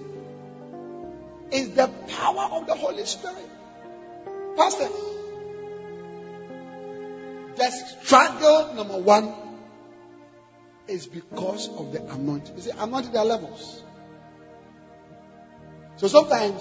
It's 1.50 1.68
the 1.74 1.88
power 2.08 2.48
of 2.52 2.66
the 2.66 2.74
Holy 2.74 3.04
Spirit. 3.06 3.48
Pastor, 4.56 4.88
the 7.56 7.70
struggle 7.70 8.74
number 8.74 8.98
one 8.98 9.32
is 10.88 11.06
because 11.06 11.68
of 11.68 11.92
the 11.92 12.04
anointing. 12.12 12.56
You 12.56 12.62
see, 12.62 12.70
anointing 12.76 13.12
there 13.12 13.22
are 13.22 13.26
levels. 13.26 13.82
So 16.03 16.09
sometimes, 16.09 16.61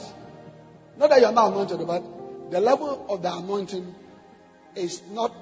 not 0.97 1.09
that 1.09 1.19
you 1.19 1.25
are 1.25 1.31
not 1.31 1.51
anointed, 1.51 1.87
but 1.87 2.03
the 2.51 2.61
level 2.61 3.07
of 3.09 3.23
the 3.23 3.33
anointing 3.33 3.95
is 4.75 5.01
not 5.09 5.33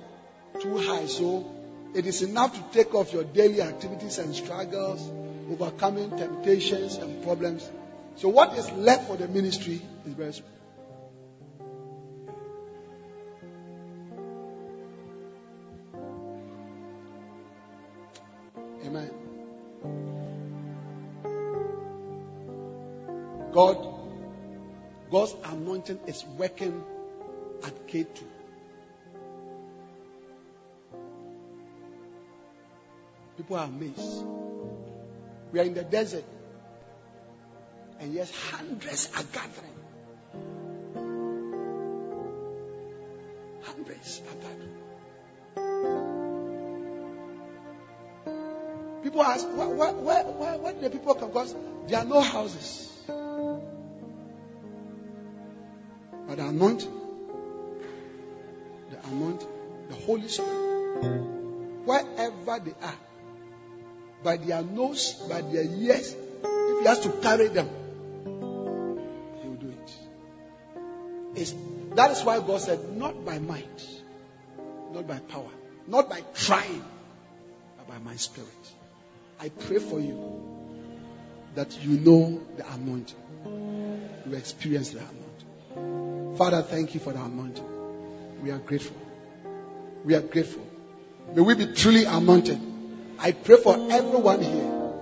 too 0.62 0.78
high. 0.78 1.06
So 1.06 1.46
it 1.94 2.06
is 2.06 2.22
enough 2.22 2.56
to 2.56 2.64
take 2.72 2.96
off 2.96 3.12
your 3.12 3.26
daily 3.26 3.62
activities 3.62 4.18
and 4.18 4.34
struggles, 4.34 5.06
overcoming 5.52 6.12
temptations 6.18 6.96
and 6.96 7.22
problems. 7.26 7.70
So 8.16 8.30
what 8.30 8.58
is 8.58 8.72
left 8.72 9.10
for 9.10 9.18
the 9.18 9.28
ministry 9.28 9.82
is 10.08 10.14
very 10.14 10.32
small. 10.32 10.59
God, 23.52 23.78
God's 25.12 25.36
anointing 25.46 26.00
is 26.08 26.24
working 26.38 26.84
at 27.64 27.88
K2. 27.88 28.24
People 33.38 33.56
are 33.56 33.66
amazed. 33.66 34.26
We 35.52 35.60
are 35.60 35.64
in 35.64 35.74
the 35.74 35.84
desert. 35.84 36.26
And 38.00 38.14
yes, 38.14 38.32
hundreds 38.52 39.10
are 39.16 39.24
gathering. 39.24 39.74
Hundreds 43.64 44.22
are 44.30 44.36
gathering. 44.36 44.76
People 49.04 49.24
ask, 49.24 49.48
where, 49.56 49.70
where, 49.70 49.94
where, 49.94 50.58
where 50.58 50.74
do 50.74 50.82
the 50.82 50.90
people 50.90 51.16
come? 51.16 51.30
Because 51.30 51.56
there 51.88 52.00
are 52.00 52.06
no 52.06 52.22
houses. 52.22 52.89
Anointing, 56.50 56.92
the 58.90 59.08
anointing, 59.10 59.48
the 59.88 59.96
Holy 59.96 60.28
Spirit, 60.28 60.50
wherever 61.86 62.60
they 62.60 62.74
are, 62.82 62.96
by 64.24 64.38
their 64.38 64.64
nose, 64.64 65.14
by 65.30 65.42
their 65.42 65.64
ears, 65.64 66.16
if 66.44 66.80
he 66.80 66.88
has 66.88 67.02
to 67.02 67.12
carry 67.22 67.50
them, 67.50 67.70
he 69.44 69.48
will 69.48 69.58
do 69.58 69.70
it. 69.70 69.94
It's, 71.36 71.54
that 71.94 72.10
is 72.10 72.24
why 72.24 72.40
God 72.40 72.62
said, 72.62 72.98
not 72.98 73.24
by 73.24 73.38
might, 73.38 73.88
not 74.92 75.08
by 75.08 75.20
power, 75.20 75.52
not 75.86 76.10
by 76.10 76.24
trying, 76.34 76.84
but 77.78 77.88
by 77.88 78.00
my 78.00 78.16
spirit. 78.16 78.50
I 79.40 79.50
pray 79.50 79.78
for 79.78 80.00
you 80.00 80.18
that 81.54 81.80
you 81.84 81.92
know 82.00 82.42
the 82.58 82.68
anointing. 82.74 84.24
You 84.28 84.36
experience 84.36 84.90
the 84.90 85.00
anointing. 85.02 85.29
Father, 86.40 86.62
thank 86.62 86.94
you 86.94 87.02
for 87.02 87.12
the 87.12 87.22
anointing. 87.22 88.42
We 88.42 88.52
are 88.52 88.60
grateful. 88.60 88.96
We 90.06 90.16
are 90.16 90.22
grateful. 90.22 90.66
May 91.36 91.42
we 91.42 91.54
be 91.54 91.74
truly 91.74 92.06
anointed. 92.06 92.58
I 93.20 93.34
pray 93.34 93.58
for 93.58 93.76
everyone 93.92 94.42
here. 94.42 94.94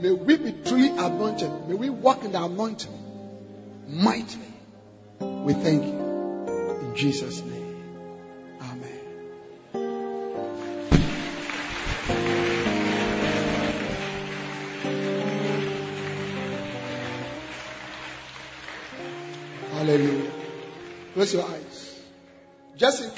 May 0.00 0.12
we 0.12 0.36
be 0.36 0.52
truly 0.64 0.90
anointed. 0.90 1.50
May 1.66 1.74
we 1.74 1.90
walk 1.90 2.22
in 2.22 2.30
the 2.30 2.44
anointing 2.44 2.92
mightily. 3.88 4.54
We 5.18 5.54
thank 5.54 5.82
you. 5.82 5.98
In 6.86 6.92
Jesus' 6.94 7.40
name. 7.40 7.57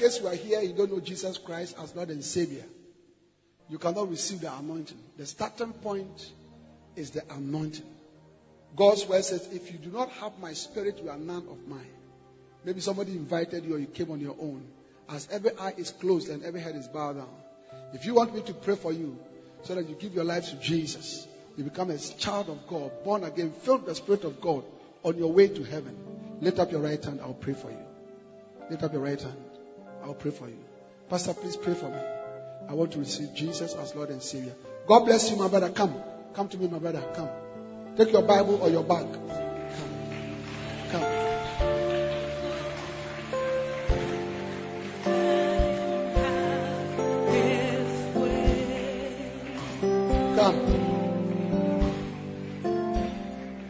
Case 0.00 0.20
you 0.20 0.26
are 0.26 0.34
here, 0.34 0.60
you 0.60 0.72
don't 0.72 0.92
know 0.92 1.00
Jesus 1.00 1.38
Christ 1.38 1.76
as 1.80 1.94
Lord 1.94 2.10
and 2.10 2.24
Savior 2.24 2.64
you 3.70 3.78
cannot 3.78 4.10
receive 4.10 4.40
the 4.40 4.52
anointing. 4.52 4.98
The 5.16 5.24
starting 5.24 5.72
point 5.72 6.32
is 6.96 7.12
the 7.12 7.22
anointing. 7.30 7.86
God's 8.74 9.06
word 9.06 9.24
says, 9.24 9.48
if 9.52 9.72
you 9.72 9.78
do 9.78 9.90
not 9.90 10.10
have 10.10 10.38
my 10.40 10.52
spirit, 10.54 10.98
you 11.02 11.08
are 11.08 11.16
none 11.16 11.46
of 11.48 11.68
mine. 11.68 11.94
Maybe 12.64 12.80
somebody 12.80 13.12
invited 13.12 13.64
you 13.64 13.76
or 13.76 13.78
you 13.78 13.86
came 13.86 14.10
on 14.10 14.20
your 14.20 14.36
own. 14.40 14.66
As 15.08 15.28
every 15.30 15.56
eye 15.56 15.74
is 15.76 15.92
closed 15.92 16.28
and 16.28 16.44
every 16.44 16.60
head 16.60 16.74
is 16.74 16.88
bowed 16.88 17.16
down. 17.16 17.28
If 17.94 18.04
you 18.06 18.14
want 18.14 18.34
me 18.34 18.42
to 18.42 18.54
pray 18.54 18.74
for 18.74 18.92
you 18.92 19.16
so 19.62 19.76
that 19.76 19.88
you 19.88 19.94
give 19.94 20.14
your 20.14 20.24
life 20.24 20.50
to 20.50 20.56
Jesus, 20.56 21.26
you 21.56 21.62
become 21.62 21.90
a 21.90 21.98
child 21.98 22.48
of 22.48 22.66
God, 22.66 22.90
born 23.04 23.22
again, 23.22 23.52
filled 23.52 23.84
with 23.84 23.90
the 23.90 23.94
Spirit 23.94 24.24
of 24.24 24.40
God 24.40 24.64
on 25.04 25.16
your 25.16 25.32
way 25.32 25.46
to 25.46 25.62
heaven, 25.62 25.96
lift 26.40 26.58
up 26.58 26.72
your 26.72 26.80
right 26.80 27.02
hand. 27.02 27.20
I'll 27.22 27.34
pray 27.34 27.54
for 27.54 27.70
you. 27.70 27.86
Lift 28.68 28.82
up 28.82 28.92
your 28.92 29.02
right 29.02 29.20
hand. 29.20 29.49
I'll 30.02 30.14
pray 30.14 30.30
for 30.30 30.48
you. 30.48 30.58
Pastor, 31.08 31.34
please 31.34 31.56
pray 31.56 31.74
for 31.74 31.88
me. 31.88 31.98
I 32.68 32.74
want 32.74 32.92
to 32.92 32.98
receive 33.00 33.34
Jesus 33.34 33.74
as 33.74 33.94
Lord 33.94 34.10
and 34.10 34.22
Savior. 34.22 34.54
God 34.86 35.04
bless 35.04 35.30
you, 35.30 35.36
my 35.36 35.48
brother. 35.48 35.70
Come. 35.70 35.94
Come 36.34 36.48
to 36.48 36.56
me, 36.56 36.68
my 36.68 36.78
brother. 36.78 37.02
Come. 37.14 37.28
Take 37.96 38.12
your 38.12 38.22
Bible 38.22 38.62
or 38.62 38.70
your 38.70 38.84
bag. 38.84 39.12
Come. 39.12 39.28
Come. 40.90 41.04
Come. 50.36 50.56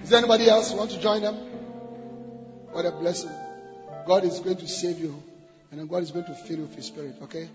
Is 0.02 0.10
there 0.10 0.18
anybody 0.18 0.48
else 0.48 0.72
want 0.72 0.90
to 0.90 1.00
join 1.00 1.22
them? 1.22 1.36
What 2.72 2.84
a 2.84 2.92
blessing. 2.92 3.30
God 4.06 4.24
is 4.24 4.40
going 4.40 4.56
to 4.56 4.68
save 4.68 4.98
you. 4.98 5.22
And 5.70 5.78
then 5.78 5.86
God 5.86 6.02
is 6.02 6.10
going 6.10 6.24
to 6.26 6.34
fill 6.34 6.56
you 6.56 6.62
with 6.62 6.74
His 6.74 6.86
Spirit. 6.86 7.16
Okay? 7.22 7.48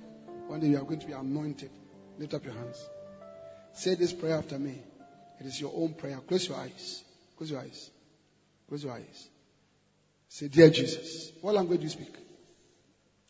One 0.47 0.59
day 0.59 0.68
you 0.68 0.78
are 0.78 0.84
going 0.84 0.99
to 0.99 1.07
be 1.07 1.13
anointed. 1.13 1.70
Lift 2.18 2.34
up 2.34 2.45
your 2.45 2.53
hands. 2.53 2.84
Say 3.74 3.95
this 3.95 4.13
prayer 4.13 4.38
after 4.38 4.57
me. 4.57 4.82
It 5.39 5.45
is 5.45 5.59
your 5.59 5.74
own 5.76 5.93
prayer. 5.93 6.18
Close 6.28 6.47
your 6.47 6.57
eyes. 6.57 7.03
Close 7.38 7.51
your 7.51 7.59
eyes. 7.59 7.89
Close 8.70 8.84
your 8.84 8.93
eyes. 8.93 9.30
Say, 10.30 10.47
Dear 10.47 10.70
Jesus. 10.70 11.32
What 11.41 11.55
language 11.55 11.80
do 11.80 11.84
you 11.84 11.89
speak? 11.89 12.16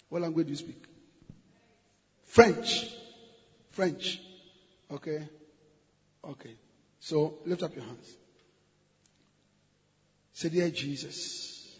What 0.10 0.22
language 0.22 0.48
do 0.48 0.52
you 0.52 0.58
speak? 0.58 0.84
French. 2.26 2.94
French. 3.72 4.22
Okay? 4.92 5.28
Okay. 6.24 6.56
So 7.00 7.40
lift 7.46 7.64
up 7.64 7.76
your 7.76 7.86
hands. 7.86 8.16
Say, 10.34 10.50
Dear 10.50 10.70
Jesus, 10.70 11.76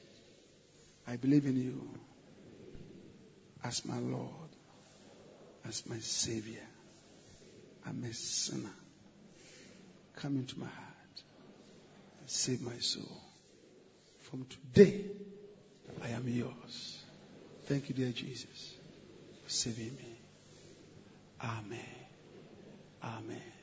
I 1.08 1.18
believe 1.18 1.46
in 1.46 1.58
you 1.58 1.90
as 3.66 3.84
my 3.84 3.98
Lord, 3.98 4.50
as 5.68 5.84
my 5.88 5.98
Savior. 5.98 6.68
I'm 7.86 8.04
a 8.04 8.14
sinner. 8.14 8.70
Come 10.16 10.38
into 10.38 10.60
my 10.60 10.68
heart 10.68 11.24
and 12.20 12.30
save 12.30 12.62
my 12.62 12.78
soul. 12.78 13.22
From 14.22 14.46
today, 14.46 15.02
I 16.04 16.10
am 16.10 16.28
yours. 16.28 17.04
Thank 17.66 17.90
you, 17.90 17.96
dear 17.96 18.12
Jesus, 18.12 18.76
for 19.44 19.50
saving 19.50 19.96
me. 19.96 20.20
Amen. 21.42 21.80
Amen. 23.04 23.55